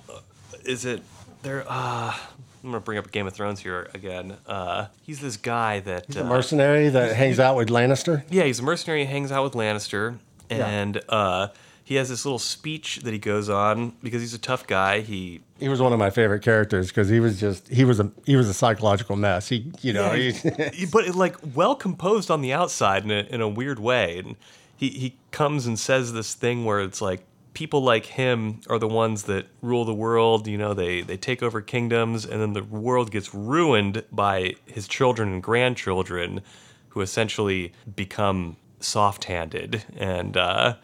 [0.08, 0.20] uh,
[0.64, 1.02] it
[1.42, 2.16] there uh
[2.62, 4.36] I'm gonna bring up Game of Thrones here again.
[4.46, 8.22] Uh, he's this guy that The uh, mercenary that hangs out with Lannister.
[8.30, 9.00] yeah, he's a mercenary.
[9.00, 11.48] And hangs out with Lannister, and uh,
[11.92, 15.00] he has this little speech that he goes on because he's a tough guy.
[15.00, 18.10] He He was one of my favorite characters because he was just he was a
[18.24, 19.48] he was a psychological mess.
[19.50, 23.20] He you know he, he- but it, like well composed on the outside in a,
[23.28, 24.18] in a weird way.
[24.20, 24.36] And
[24.74, 28.88] he, he comes and says this thing where it's like people like him are the
[28.88, 30.46] ones that rule the world.
[30.48, 34.88] You know, they, they take over kingdoms and then the world gets ruined by his
[34.88, 36.40] children and grandchildren
[36.88, 40.74] who essentially become soft handed and uh,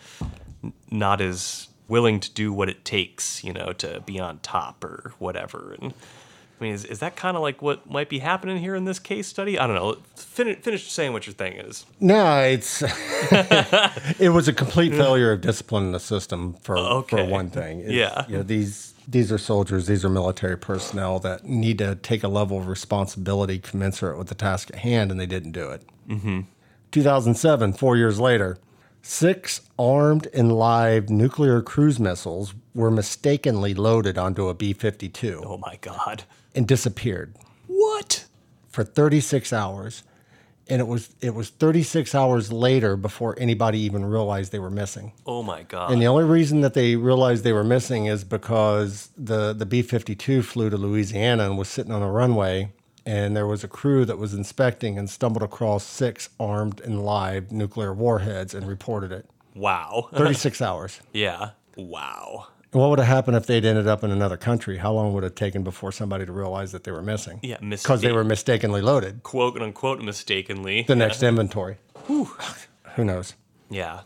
[0.90, 5.12] not as willing to do what it takes, you know, to be on top or
[5.18, 5.74] whatever.
[5.80, 5.94] And
[6.60, 8.98] I mean, is, is that kind of like what might be happening here in this
[8.98, 9.58] case study?
[9.58, 9.96] I don't know.
[10.16, 11.86] Fin- finish saying what your thing is.
[12.00, 12.82] no it's
[14.20, 17.80] it was a complete failure of discipline in the system for for one thing.
[17.80, 18.24] It's, Yeah.
[18.28, 22.28] you know, these these are soldiers, these are military personnel that need to take a
[22.28, 25.82] level of responsibility commensurate with the task at hand, and they didn't do it.
[26.08, 26.40] Mm-hmm.
[26.90, 28.58] 2007, four years later,
[29.02, 35.58] six armed and live nuclear cruise missiles were mistakenly loaded onto a B 52 Oh
[35.58, 36.24] my God.
[36.54, 37.34] and disappeared
[37.66, 38.24] What?
[38.68, 40.02] for 36 hours.
[40.70, 45.12] And it was it was 36 hours later before anybody even realized they were missing.
[45.26, 45.90] Oh my God.
[45.90, 49.80] And the only reason that they realized they were missing is because the the B
[49.80, 52.70] 52 flew to Louisiana and was sitting on a runway.
[53.08, 57.50] And there was a crew that was inspecting and stumbled across six armed and live
[57.50, 59.24] nuclear warheads and reported it.
[59.54, 60.08] wow.
[60.14, 61.00] 36 hours.
[61.12, 61.50] yeah.
[61.76, 62.48] Wow.
[62.72, 64.76] What would have happened if they'd ended up in another country?
[64.76, 67.40] How long would it have taken before somebody to realize that they were missing?
[67.42, 67.56] Yeah.
[67.66, 69.22] Because they were mistakenly loaded.
[69.22, 70.82] quote unquote mistakenly.
[70.82, 71.78] The next inventory.
[72.08, 72.28] Who
[72.98, 73.34] knows?
[73.70, 74.00] yeah.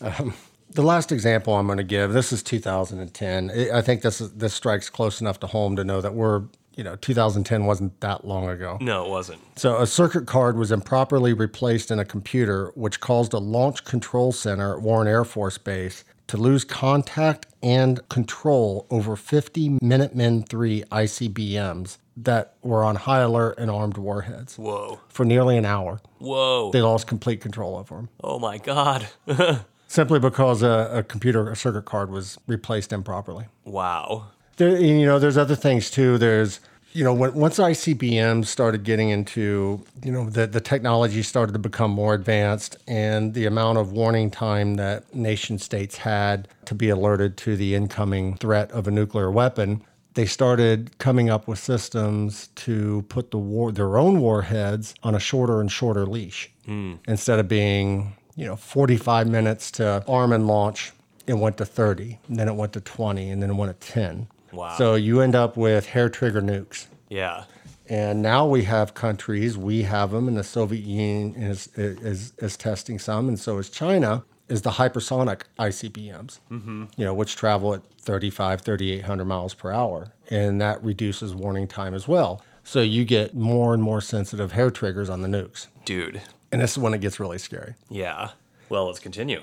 [0.00, 0.32] Um,
[0.70, 3.50] the last example I'm going to give, this is 2010.
[3.50, 6.44] I- I think this is, this strikes close enough to home to know that we're,
[6.80, 8.78] you know, 2010 wasn't that long ago.
[8.80, 9.38] No, it wasn't.
[9.58, 14.32] So a circuit card was improperly replaced in a computer, which caused a launch control
[14.32, 20.84] center at Warren Air Force Base to lose contact and control over 50 Minutemen III
[20.90, 24.56] ICBMs that were on high alert and armed warheads.
[24.56, 25.00] Whoa.
[25.08, 26.70] For nearly an hour, Whoa.
[26.70, 28.08] they lost complete control over them.
[28.24, 29.06] Oh my God.
[29.86, 33.44] simply because a, a computer a circuit card was replaced improperly.
[33.66, 34.28] wow.
[34.56, 36.18] There, you know, there's other things too.
[36.18, 36.60] There's
[36.92, 41.58] you know, when, once ICBM started getting into, you know, the, the technology started to
[41.58, 46.88] become more advanced and the amount of warning time that nation states had to be
[46.88, 49.82] alerted to the incoming threat of a nuclear weapon,
[50.14, 55.20] they started coming up with systems to put the war, their own warheads on a
[55.20, 56.94] shorter and shorter leash hmm.
[57.06, 60.92] instead of being, you know, 45 minutes to arm and launch.
[61.26, 63.88] It went to 30, and then it went to 20, and then it went to
[63.88, 64.26] 10.
[64.52, 64.76] Wow.
[64.76, 66.86] So you end up with hair trigger nukes.
[67.08, 67.44] Yeah.
[67.88, 72.56] And now we have countries, we have them, and the Soviet Union is, is, is
[72.56, 76.84] testing some, and so is China, is the hypersonic ICBMs, mm-hmm.
[76.96, 80.12] you know, which travel at 35, 3,800 miles per hour.
[80.30, 82.42] And that reduces warning time as well.
[82.62, 85.66] So you get more and more sensitive hair triggers on the nukes.
[85.84, 86.22] Dude.
[86.52, 87.74] And this is when it gets really scary.
[87.88, 88.30] Yeah.
[88.68, 89.42] Well, let's continue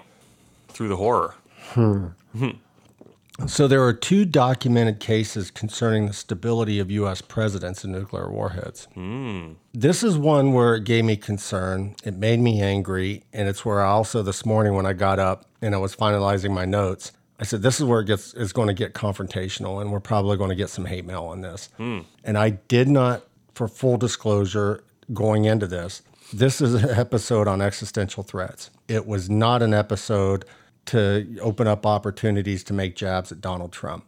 [0.70, 1.36] through the horror.
[3.46, 7.22] So there are two documented cases concerning the stability of U.S.
[7.22, 8.88] presidents and nuclear warheads.
[8.96, 9.54] Hmm.
[9.74, 11.96] This is one where it gave me concern.
[12.04, 15.46] It made me angry, and it's where I also this morning when I got up
[15.62, 18.68] and I was finalizing my notes, I said this is where it gets is going
[18.68, 21.70] to get confrontational, and we're probably going to get some hate mail on this.
[21.78, 22.00] Hmm.
[22.24, 23.24] And I did not,
[23.54, 24.84] for full disclosure,
[25.14, 26.02] going into this.
[26.34, 28.72] This is an episode on existential threats.
[28.88, 30.46] It was not an episode
[30.88, 34.06] to open up opportunities to make jabs at Donald Trump.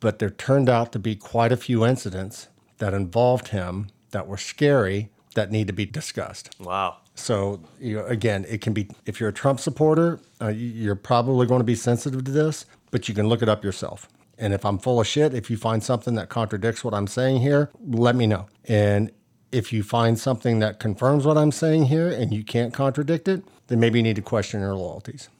[0.00, 2.48] But there turned out to be quite a few incidents
[2.78, 6.54] that involved him that were scary that need to be discussed.
[6.60, 6.98] Wow.
[7.14, 11.46] So, you know, again, it can be, if you're a Trump supporter, uh, you're probably
[11.46, 14.08] going to be sensitive to this, but you can look it up yourself.
[14.38, 17.40] And if I'm full of shit, if you find something that contradicts what I'm saying
[17.40, 18.48] here, let me know.
[18.66, 19.10] And
[19.50, 23.42] if you find something that confirms what I'm saying here and you can't contradict it,
[23.68, 25.30] then maybe you need to question your loyalties.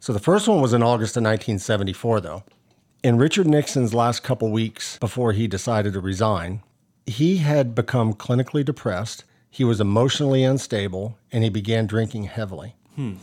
[0.00, 2.44] So the first one was in August of 1974, though.
[3.02, 6.62] In Richard Nixon's last couple weeks before he decided to resign,
[7.06, 9.24] he had become clinically depressed.
[9.50, 12.74] He was emotionally unstable and he began drinking heavily.
[12.96, 13.14] Hmm.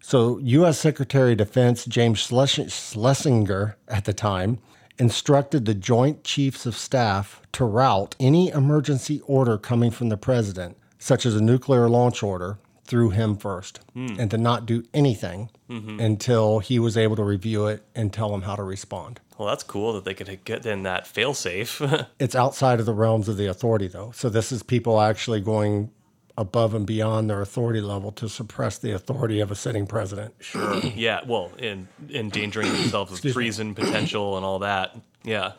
[0.00, 0.78] So, U.S.
[0.78, 4.58] Secretary of Defense James Schlesinger at the time
[4.98, 10.76] instructed the Joint Chiefs of Staff to route any emergency order coming from the president,
[10.98, 14.16] such as a nuclear launch order, through him first hmm.
[14.18, 15.98] and to not do anything mm-hmm.
[15.98, 19.20] until he was able to review it and tell him how to respond.
[19.38, 22.06] Well, that's cool that they could get in that failsafe.
[22.18, 24.12] It's outside of the realms of the authority, though.
[24.14, 25.90] So this is people actually going
[26.36, 30.34] above and beyond their authority level to suppress the authority of a sitting president.
[30.40, 30.78] Sure.
[30.94, 31.20] yeah.
[31.26, 34.96] Well, in endangering themselves with treason potential and all that.
[35.22, 35.52] Yeah.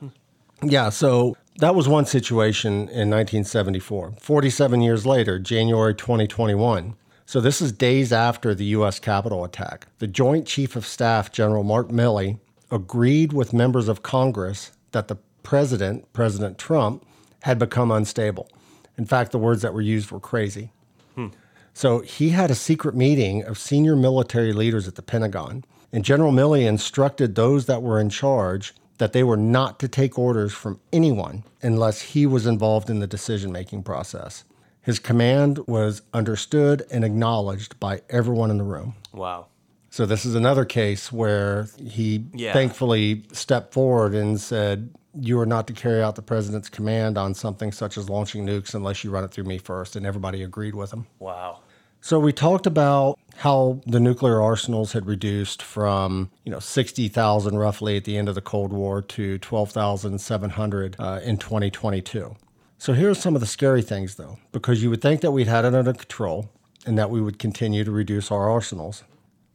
[0.63, 4.15] Yeah, so that was one situation in 1974.
[4.19, 6.95] 47 years later, January 2021.
[7.28, 8.99] So this is days after the U.S.
[8.99, 9.88] Capitol attack.
[9.97, 15.17] The Joint Chief of Staff, General Mark Milley, agreed with members of Congress that the
[15.41, 17.03] president, President Trump,
[17.41, 18.47] had become unstable.
[18.95, 20.71] In fact, the words that were used were crazy.
[21.15, 21.28] Hmm.
[21.73, 26.32] So he had a secret meeting of senior military leaders at the Pentagon, and General
[26.32, 30.80] Milley instructed those that were in charge that they were not to take orders from
[30.93, 34.43] anyone unless he was involved in the decision making process.
[34.86, 38.95] His command was understood and acknowledged by everyone in the room.
[39.13, 39.47] Wow.
[39.89, 42.53] So this is another case where he Yeah.
[42.53, 47.33] thankfully stepped forward and said, "You are not to carry out the president's command on
[47.33, 49.95] something such as launching nukes unless you run it through me first.
[49.95, 51.07] And everybody agreed with him.
[51.19, 51.59] Wow.
[52.01, 57.97] So we talked about how the nuclear arsenals had reduced from, you know, 60,000 roughly
[57.97, 62.36] at the end of the Cold War to 12,700 uh, in 2022.
[62.78, 65.65] So here's some of the scary things though, because you would think that we'd had
[65.65, 66.49] it under control
[66.86, 69.03] and that we would continue to reduce our arsenals.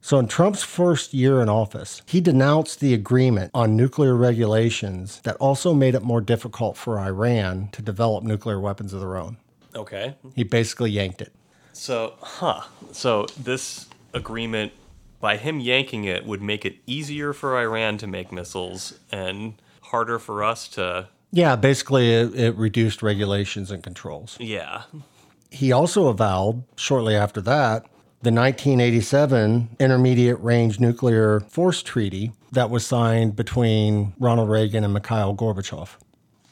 [0.03, 5.37] So in Trump's first year in office, he denounced the agreement on nuclear regulations that
[5.37, 9.37] also made it more difficult for Iran to develop nuclear weapons of their own.
[9.77, 10.16] Okay.
[10.35, 11.33] He basically yanked it.
[11.75, 12.62] So, huh.
[12.93, 14.73] So this agreement,
[15.21, 20.18] by him yanking it, would make it easier for Iran to make missiles and harder
[20.18, 21.09] for us to.
[21.33, 24.37] Yeah, basically, it, it reduced regulations and controls.
[24.41, 24.83] Yeah.
[25.51, 27.83] He also avowed, shortly after that,
[28.22, 35.35] the 1987 Intermediate Range Nuclear Force Treaty that was signed between Ronald Reagan and Mikhail
[35.35, 35.91] Gorbachev.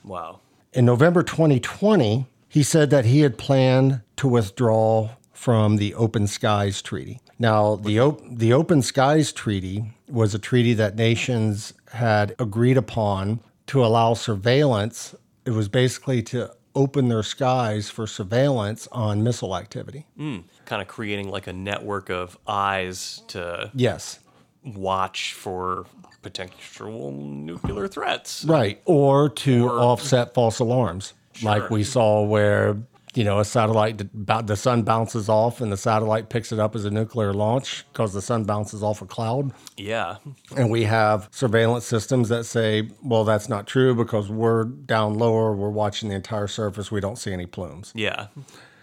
[0.04, 0.40] Wow.
[0.72, 6.80] In November 2020, he said that he had planned to withdraw from the Open Skies
[6.80, 7.20] Treaty.
[7.38, 13.40] Now, the, op- the Open Skies Treaty was a treaty that nations had agreed upon
[13.68, 15.14] to allow surveillance.
[15.44, 20.06] It was basically to open their skies for surveillance on missile activity.
[20.16, 20.38] Hmm.
[20.66, 24.20] Kind of creating like a network of eyes to Yes.
[24.64, 25.86] watch for
[26.22, 28.44] potential nuclear threats.
[28.44, 28.80] Right.
[28.84, 32.76] Or to offset false alarms, like we saw where,
[33.14, 36.84] you know, a satellite, the sun bounces off and the satellite picks it up as
[36.84, 39.52] a nuclear launch because the sun bounces off a cloud.
[39.76, 40.16] Yeah.
[40.56, 45.54] And we have surveillance systems that say, well, that's not true because we're down lower,
[45.54, 47.92] we're watching the entire surface, we don't see any plumes.
[47.94, 48.28] Yeah.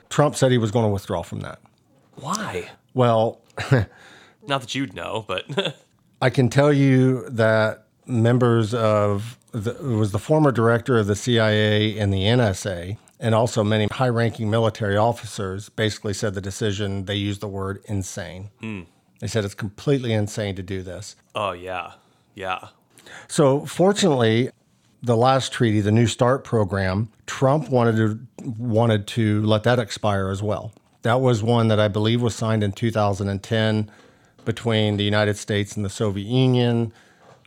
[0.09, 1.59] Trump said he was going to withdraw from that.
[2.15, 2.71] Why?
[2.93, 3.41] Well,
[4.47, 5.45] Not that you'd know, but
[6.21, 11.15] I can tell you that members of the, it was the former director of the
[11.15, 17.05] CIA and the NSA, and also many high ranking military officers basically said the decision,
[17.05, 18.49] they used the word insane.
[18.59, 18.81] Hmm.
[19.19, 21.15] They said it's completely insane to do this.
[21.35, 21.93] oh yeah.
[22.33, 22.67] Yeah.
[23.27, 24.49] So, fortunately,
[25.01, 28.19] the last treaty, the New START program, Trump wanted to
[28.57, 30.73] wanted to let that expire as well.
[31.03, 33.91] That was one that I believe was signed in 2010
[34.43, 36.91] between the United States and the Soviet Union.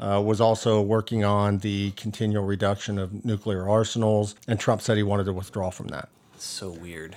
[0.01, 5.03] Uh, was also working on the continual reduction of nuclear arsenals, and Trump said he
[5.03, 6.09] wanted to withdraw from that.
[6.39, 7.17] So weird.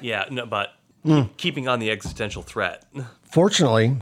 [0.00, 0.72] yeah, no, but
[1.04, 1.22] Hmm.
[1.36, 2.84] keeping on the existential threat.
[3.30, 3.96] Fortunately,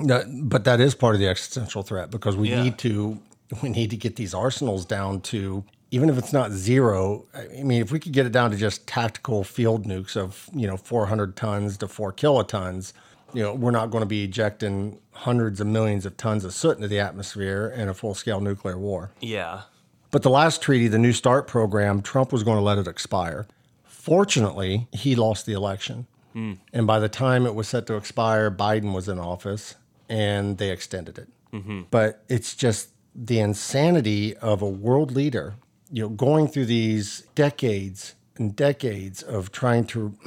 [0.00, 2.62] that, but that is part of the existential threat because we Yeah.
[2.62, 3.18] need to
[3.62, 7.24] we need to get these arsenals down to even if it's not zero.
[7.34, 10.66] I mean, if we could get it down to just tactical field nukes of you
[10.66, 12.92] know 400 tons to four kilotons,
[13.32, 16.76] you know, we're not going to be ejecting hundreds of millions of tons of soot
[16.76, 19.10] into the atmosphere in a full scale nuclear war.
[19.20, 19.62] Yeah.
[20.10, 23.46] But the last treaty, the New START program, Trump was going to let it expire.
[23.84, 26.06] Fortunately, he lost the election.
[26.32, 26.54] Hmm.
[26.72, 29.74] And by the time it was set to expire, Biden was in office
[30.08, 31.28] and they extended it.
[31.52, 31.82] Mm-hmm.
[31.90, 35.56] But it's just the insanity of a world leader,
[35.90, 40.14] you know, going through these decades decades of trying to,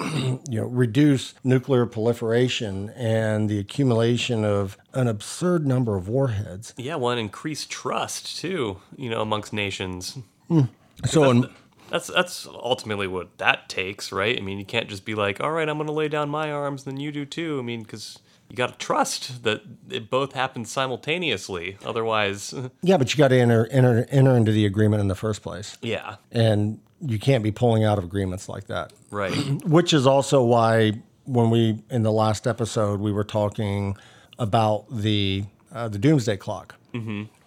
[0.50, 6.74] you know, reduce nuclear proliferation and the accumulation of an absurd number of warheads.
[6.78, 10.18] Yeah, one increased trust too, you know, amongst nations.
[10.48, 10.62] Hmm.
[11.06, 11.50] So, in,
[11.90, 14.38] That's that's ultimately what that takes, right?
[14.38, 16.52] I mean, you can't just be like, "All right, I'm going to lay down my
[16.52, 20.34] arms, then you do too." I mean, because you got to trust that it both
[20.34, 21.78] happens simultaneously.
[21.86, 25.42] Otherwise, Yeah, but you got to enter, enter enter into the agreement in the first
[25.42, 28.94] place, yeah, and you can't be pulling out of agreements like that.
[29.10, 29.34] right.
[29.66, 30.94] Which is also why
[31.26, 33.96] when we in the last episode we were talking
[34.40, 36.76] about the uh, the doomsday clock.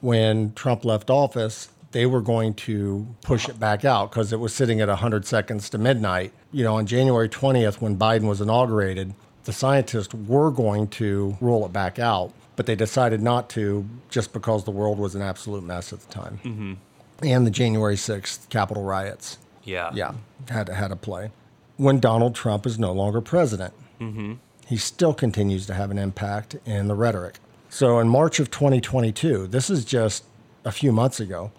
[0.00, 4.54] When Trump left office, they were going to push it back out because it was
[4.54, 6.32] sitting at 100 seconds to midnight.
[6.50, 9.12] You know, on January 20th, when Biden was inaugurated,
[9.44, 14.32] the scientists were going to roll it back out, but they decided not to just
[14.32, 16.78] because the world was an absolute mess at the time.
[17.22, 20.14] And the January 6th Capitol riots Yeah, yeah,
[20.48, 21.30] had to, had to play.
[21.76, 24.34] When Donald Trump is no longer president, mm-hmm.
[24.66, 27.38] he still continues to have an impact in the rhetoric.
[27.68, 30.24] So in March of 2022, this is just
[30.64, 31.50] a few months ago,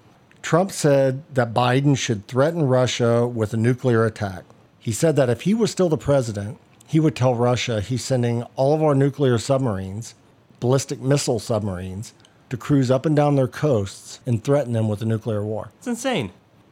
[0.41, 4.43] Trump said that Biden should threaten Russia with a nuclear attack.
[4.79, 8.43] He said that if he was still the president, he would tell Russia he's sending
[8.55, 10.13] all of our nuclear submarines,
[10.59, 12.13] ballistic missile submarines,
[12.49, 15.71] to cruise up and down their coasts and threaten them with a nuclear war.
[15.79, 16.31] it's insane.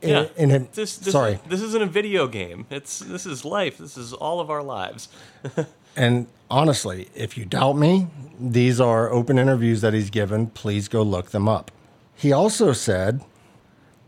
[0.09, 1.39] Yeah, in this, this sorry.
[1.47, 2.65] this isn't a video game.
[2.69, 3.77] It's this is life.
[3.77, 5.09] This is all of our lives.
[5.95, 8.07] And honestly, if you doubt me,
[8.39, 10.47] these are open interviews that he's given.
[10.47, 11.69] Please go look them up.
[12.15, 13.21] He also said,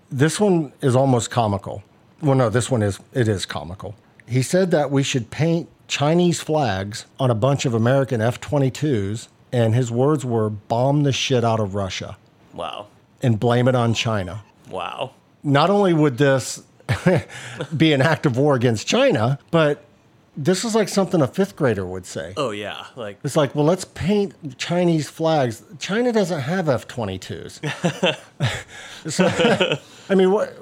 [0.10, 1.84] this one is almost comical.
[2.24, 3.94] Well, no, this one is, it is comical.
[4.28, 9.28] He said that we should paint Chinese flags on a bunch of American F 22s,
[9.52, 12.18] and his words were bomb the shit out of Russia
[12.52, 12.88] Wow,
[13.22, 14.44] and blame it on China.
[14.72, 15.12] wow.
[15.46, 16.64] Not only would this
[17.78, 19.86] be an act of war against China, but
[20.36, 22.34] this is like something a fifth grader would say.
[22.36, 25.64] Oh yeah, like It's like, well, let's paint Chinese flags.
[25.80, 28.18] China doesn't have F 22s.
[29.08, 29.28] So,
[30.10, 30.58] I mean, what,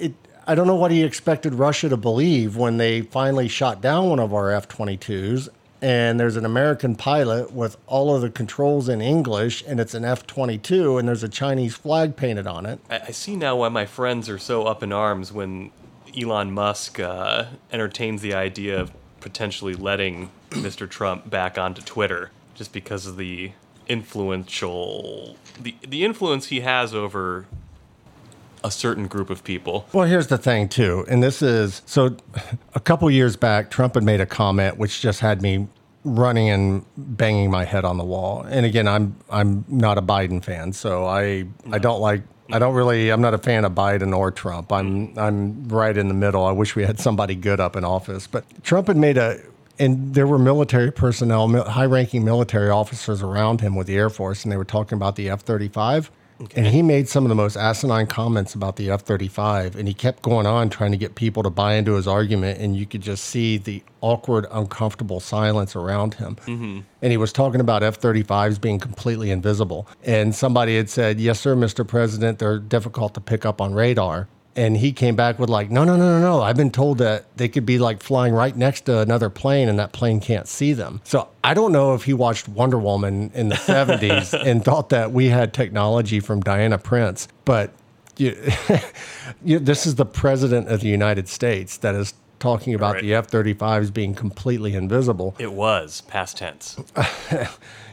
[0.00, 0.12] it,
[0.48, 4.18] I don't know what he expected Russia to believe when they finally shot down one
[4.18, 5.48] of our F 22s.
[5.80, 10.04] And there's an American pilot with all of the controls in English, and it's an
[10.04, 12.80] F 22, and there's a Chinese flag painted on it.
[12.90, 15.70] I, I see now why my friends are so up in arms when
[16.20, 20.88] Elon Musk uh, entertains the idea of potentially letting Mr.
[20.88, 23.52] Trump back onto Twitter, just because of the
[23.88, 27.46] influential the the influence he has over
[28.64, 29.86] a certain group of people.
[29.92, 31.04] Well, here's the thing, too.
[31.08, 32.16] And this is so
[32.74, 35.68] a couple years back, Trump had made a comment which just had me
[36.04, 38.42] running and banging my head on the wall.
[38.48, 41.76] And again, I'm I'm not a Biden fan, so I no.
[41.76, 44.72] I don't like I don't really I'm not a fan of Biden or Trump.
[44.72, 45.08] I'm.
[45.08, 45.18] Mm.
[45.18, 46.44] I'm right in the middle.
[46.44, 49.40] I wish we had somebody good up in office, but Trump had made a
[49.78, 54.50] and there were military personnel, high-ranking military officers around him with the Air Force, and
[54.50, 56.08] they were talking about the F-35.
[56.40, 56.60] Okay.
[56.60, 59.76] And he made some of the most asinine comments about the F 35.
[59.76, 62.60] And he kept going on trying to get people to buy into his argument.
[62.60, 66.36] And you could just see the awkward, uncomfortable silence around him.
[66.46, 66.80] Mm-hmm.
[67.02, 69.88] And he was talking about F 35s being completely invisible.
[70.04, 71.86] And somebody had said, Yes, sir, Mr.
[71.86, 74.28] President, they're difficult to pick up on radar.
[74.58, 76.42] And he came back with, like, no, no, no, no, no.
[76.42, 79.78] I've been told that they could be like flying right next to another plane and
[79.78, 81.00] that plane can't see them.
[81.04, 85.12] So I don't know if he watched Wonder Woman in the 70s and thought that
[85.12, 87.70] we had technology from Diana Prince, but
[88.16, 88.36] you,
[89.44, 93.02] you, this is the president of the United States that is talking about Right.
[93.02, 95.36] the F 35s being completely invisible.
[95.38, 96.76] It was past tense.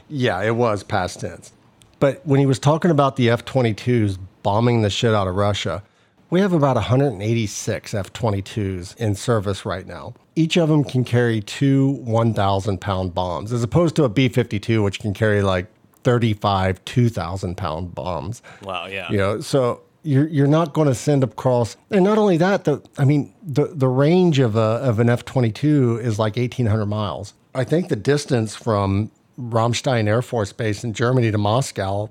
[0.07, 1.51] Yeah, it was past tense.
[1.99, 5.81] But when he was talking about the F 22s bombing the shit out of Russia,
[6.29, 10.13] we have about 186 F 22s in service right now.
[10.35, 14.83] Each of them can carry two 1,000 pound bombs, as opposed to a B 52,
[14.83, 15.67] which can carry like
[16.03, 18.41] 35 2,000 pound bombs.
[18.63, 19.11] Wow, yeah.
[19.11, 22.81] You know, so you're you're not going to send across, and not only that, the
[22.97, 26.67] I mean, the the range of a of an F twenty two is like eighteen
[26.67, 27.33] hundred miles.
[27.55, 29.09] I think the distance from
[29.39, 32.09] Ramstein Air Force Base in Germany to Moscow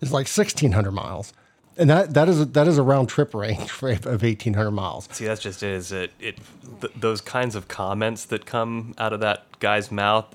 [0.00, 1.32] is like sixteen hundred miles,
[1.76, 4.72] and that that is a, that is a round trip range for, of eighteen hundred
[4.72, 5.08] miles.
[5.12, 5.70] See, that's just it.
[5.70, 6.12] Is it?
[6.20, 6.38] It
[6.80, 10.26] th- those kinds of comments that come out of that guy's mouth,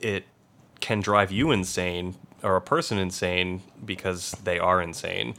[0.00, 0.24] it
[0.80, 5.34] can drive you insane or a person insane because they are insane.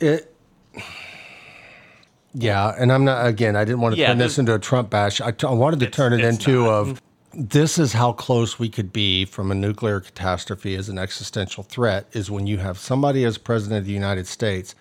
[0.00, 0.34] It.
[2.38, 3.56] Yeah, and I'm not again.
[3.56, 5.22] I didn't want to Yeah, turn this into a Trump bash.
[5.22, 6.70] I, t- I wanted to turn it into not.
[6.70, 7.02] of
[7.32, 12.06] this is how close we could be from a nuclear catastrophe as an existential threat.
[12.12, 14.74] Is when you have somebody as president of the United States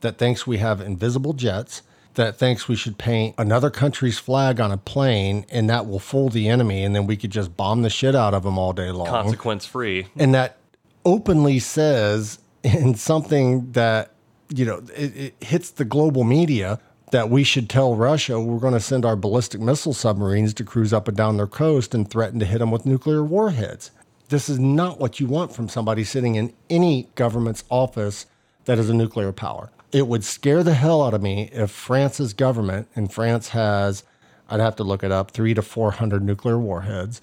[0.00, 1.82] that thinks we have invisible jets,
[2.14, 6.28] that thinks we should paint another country's flag on a plane, and that will fool
[6.28, 8.90] the enemy, and then we could just bomb the shit out of them all day
[8.90, 10.06] long Consequence free.
[10.16, 10.56] and that
[11.04, 14.10] openly says in something that
[14.54, 16.80] you know it, it hits the global media
[17.12, 20.92] that we should tell Russia we're going to send our ballistic missile submarines to cruise
[20.92, 23.90] up and down their coast and threaten to hit them with nuclear warheads.
[24.28, 28.26] This is not what you want from somebody sitting in any government's office
[28.66, 29.70] that is a nuclear power.
[29.92, 34.04] It would scare the hell out of me if France's government, and France has,
[34.48, 37.20] I'd have to look it up, three to 400 nuclear warheads,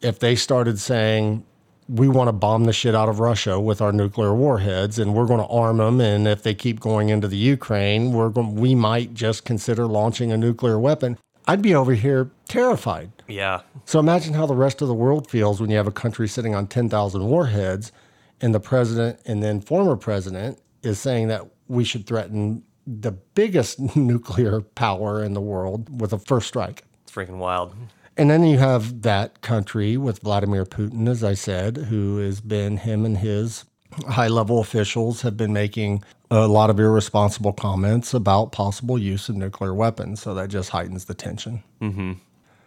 [0.00, 1.44] if they started saying,
[1.88, 5.26] we want to bomb the shit out of Russia with our nuclear warheads, and we're
[5.26, 6.00] going to arm them.
[6.00, 10.32] And if they keep going into the Ukraine, we're going, we might just consider launching
[10.32, 11.18] a nuclear weapon.
[11.46, 13.10] I'd be over here terrified.
[13.28, 13.60] Yeah.
[13.84, 16.54] So imagine how the rest of the world feels when you have a country sitting
[16.54, 17.92] on 10,000 warheads,
[18.40, 23.78] and the president and then former president is saying that we should threaten the biggest
[23.96, 26.84] nuclear power in the world with a first strike.
[27.02, 27.74] It's freaking wild.
[28.16, 32.76] And then you have that country with Vladimir Putin, as I said, who has been,
[32.76, 33.64] him and his
[34.08, 39.36] high level officials have been making a lot of irresponsible comments about possible use of
[39.36, 40.22] nuclear weapons.
[40.22, 41.62] So that just heightens the tension.
[41.80, 42.12] Mm-hmm.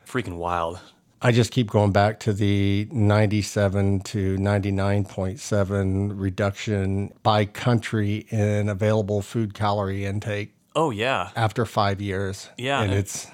[0.05, 0.79] Freaking wild.
[1.21, 9.21] I just keep going back to the 97 to 99.7 reduction by country in available
[9.21, 11.31] food calorie intake Oh yeah.
[11.35, 12.49] after five years.
[12.57, 12.81] Yeah.
[12.83, 13.27] And it's,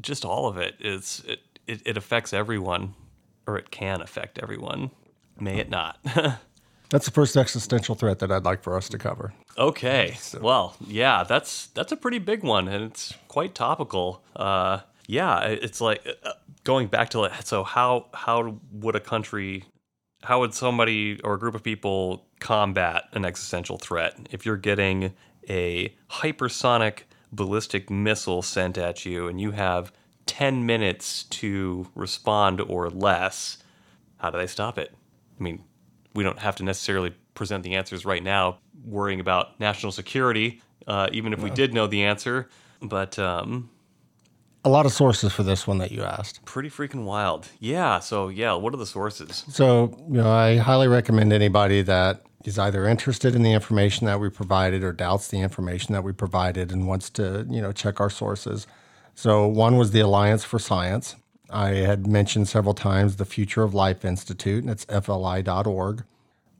[0.00, 0.74] Just all of it.
[0.78, 2.94] It's it, it, it affects everyone,
[3.46, 4.90] or it can affect everyone.
[5.40, 5.98] May it not.
[6.90, 9.32] that's the first existential threat that I'd like for us to cover.
[9.56, 10.16] Okay.
[10.40, 14.22] Well, yeah, that's that's a pretty big one, and it's quite topical.
[14.36, 16.32] Uh, yeah, it's like uh,
[16.64, 19.64] going back to like, so how how would a country,
[20.22, 24.28] how would somebody or a group of people combat an existential threat?
[24.30, 25.14] If you're getting
[25.48, 27.00] a hypersonic
[27.32, 29.92] ballistic missile sent at you and you have
[30.26, 33.58] 10 minutes to respond or less
[34.18, 34.94] how do they stop it?
[35.38, 35.64] I mean
[36.14, 41.08] we don't have to necessarily present the answers right now worrying about national security uh,
[41.12, 42.48] even if we did know the answer
[42.82, 43.70] but um,
[44.64, 46.44] A lot of sources for this one that you asked.
[46.44, 50.86] pretty freaking wild yeah so yeah what are the sources So, you know, I highly
[50.88, 55.40] recommend anybody that is either interested in the information that we provided or doubts the
[55.40, 58.66] information that we provided and wants to, you know, check our sources.
[59.14, 61.16] So, one was the Alliance for Science.
[61.50, 66.04] I had mentioned several times the Future of Life Institute, and it's FLI.org.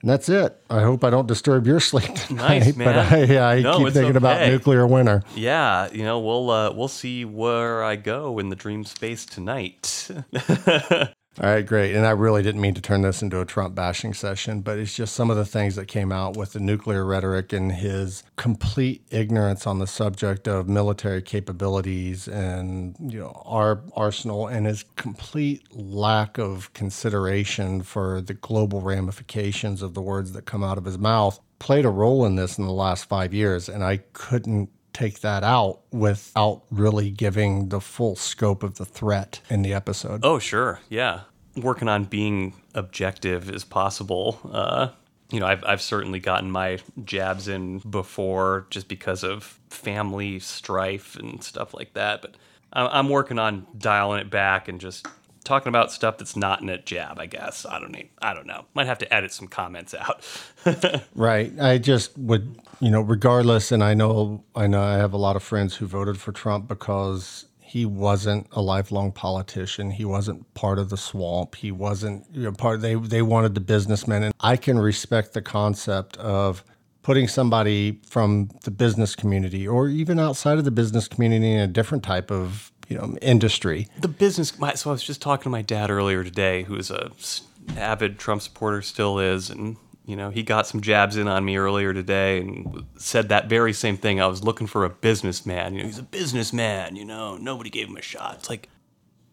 [0.00, 0.56] and that's it.
[0.70, 2.60] I hope I don't disturb your sleep tonight.
[2.60, 2.96] Nice, But.
[2.96, 5.22] I, yeah, I No, keep thinking about nuclear winter.
[5.36, 10.08] Yeah, you know, we'll uh, we'll see where I go in the dream space tonight.
[11.42, 11.96] All right, great.
[11.96, 14.94] And I really didn't mean to turn this into a Trump bashing session, but it's
[14.94, 19.02] just some of the things that came out with the nuclear rhetoric and his complete
[19.10, 25.62] ignorance on the subject of military capabilities and you know our arsenal and his complete
[25.74, 30.98] lack of consideration for the global ramifications of the words that come out of his
[30.98, 35.20] mouth played a role in this in the last 5 years and I couldn't take
[35.20, 40.20] that out without really giving the full scope of the threat in the episode.
[40.24, 41.20] oh, sure, yeah.
[41.56, 44.40] Working on being objective as possible.
[44.50, 44.88] Uh,
[45.30, 51.16] you know, I've I've certainly gotten my jabs in before just because of family strife
[51.16, 52.22] and stuff like that.
[52.22, 52.36] But
[52.72, 55.06] I'm working on dialing it back and just
[55.44, 57.18] talking about stuff that's not in a jab.
[57.18, 58.10] I guess I don't need.
[58.20, 58.64] I don't know.
[58.74, 60.24] Might have to edit some comments out.
[61.14, 61.52] Right.
[61.60, 65.36] I just would, you know, regardless, and I know, I know, I have a lot
[65.36, 69.90] of friends who voted for Trump because he wasn't a lifelong politician.
[69.90, 71.56] He wasn't part of the swamp.
[71.56, 72.80] He wasn't, you know, part.
[72.80, 76.64] They they wanted the businessman, and I can respect the concept of
[77.02, 81.66] putting somebody from the business community or even outside of the business community in a
[81.66, 83.88] different type of you know industry.
[84.00, 87.10] The business my, so i was just talking to my dad earlier today who's a
[87.18, 87.42] s-
[87.76, 89.76] avid trump supporter still is and
[90.06, 93.72] you know he got some jabs in on me earlier today and said that very
[93.72, 94.20] same thing.
[94.20, 95.74] I was looking for a businessman.
[95.74, 98.36] You know he's a businessman you know nobody gave him a shot.
[98.38, 98.68] It's like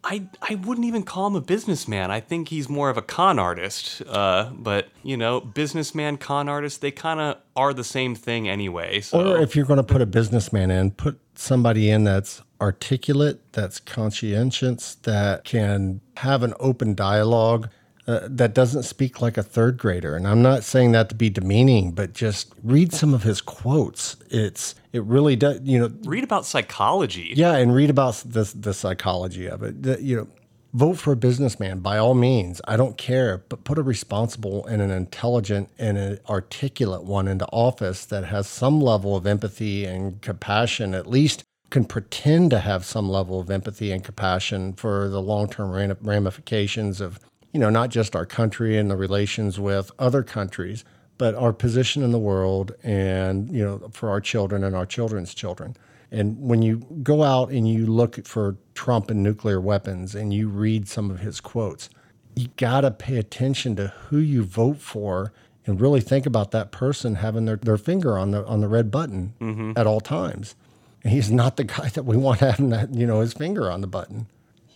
[0.03, 2.10] I, I wouldn't even call him a businessman.
[2.10, 4.02] I think he's more of a con artist.
[4.07, 9.02] Uh, but you know, businessman, con artist, they kind of are the same thing anyway.
[9.02, 13.41] So Or if you're going to put a businessman in, put somebody in that's articulate,
[13.53, 17.69] that's conscientious, that can have an open dialogue,
[18.07, 20.15] uh, that doesn't speak like a third grader.
[20.15, 24.18] And I'm not saying that to be demeaning, but just read some of his quotes.
[24.30, 25.91] It's it really does, you know.
[26.03, 27.34] read about psychology.
[27.36, 29.84] Yeah, and read about the the psychology of it.
[29.84, 30.28] The- you know,
[30.73, 32.61] vote for a businessman by all means.
[32.68, 37.45] I don't care, but put a responsible and an intelligent and an articulate one into
[37.48, 40.94] office that has some level of empathy and compassion.
[40.95, 45.48] At least can pretend to have some level of empathy and compassion for the long
[45.49, 45.72] term
[46.02, 47.19] ramifications of
[47.52, 50.84] you know not just our country and the relations with other countries,
[51.18, 55.34] but our position in the world and you know for our children and our children's
[55.34, 55.76] children.
[56.11, 60.49] And when you go out and you look for Trump and nuclear weapons and you
[60.49, 61.90] read some of his quotes,
[62.36, 65.32] you got to pay attention to who you vote for
[65.65, 68.91] and really think about that person having their, their finger on the on the red
[68.91, 69.73] button mm-hmm.
[69.76, 70.56] at all times.
[71.03, 73.82] And he's not the guy that we want having that, you know, his finger on
[73.82, 74.28] the button.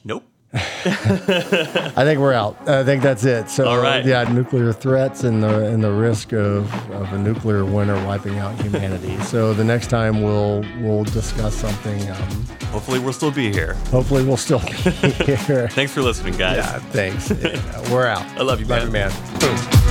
[0.03, 0.23] Nope.
[0.55, 2.55] I think we're out.
[2.67, 3.49] I think that's it.
[3.49, 4.05] So All right.
[4.05, 8.59] yeah, nuclear threats and the and the risk of, of a nuclear winter wiping out
[8.61, 9.19] humanity.
[9.23, 12.09] So the next time we'll we'll discuss something.
[12.09, 12.45] Um,
[12.75, 13.73] Hopefully, we'll still be here.
[13.89, 14.71] hopefully we'll still be
[15.45, 15.67] here.
[15.69, 16.57] Thanks for listening, guys.
[16.57, 17.29] Yeah, thanks.
[17.31, 18.25] Yeah, we're out.
[18.37, 19.11] I love you, Love man.
[19.11, 19.39] you, man.
[19.39, 19.84] Boom.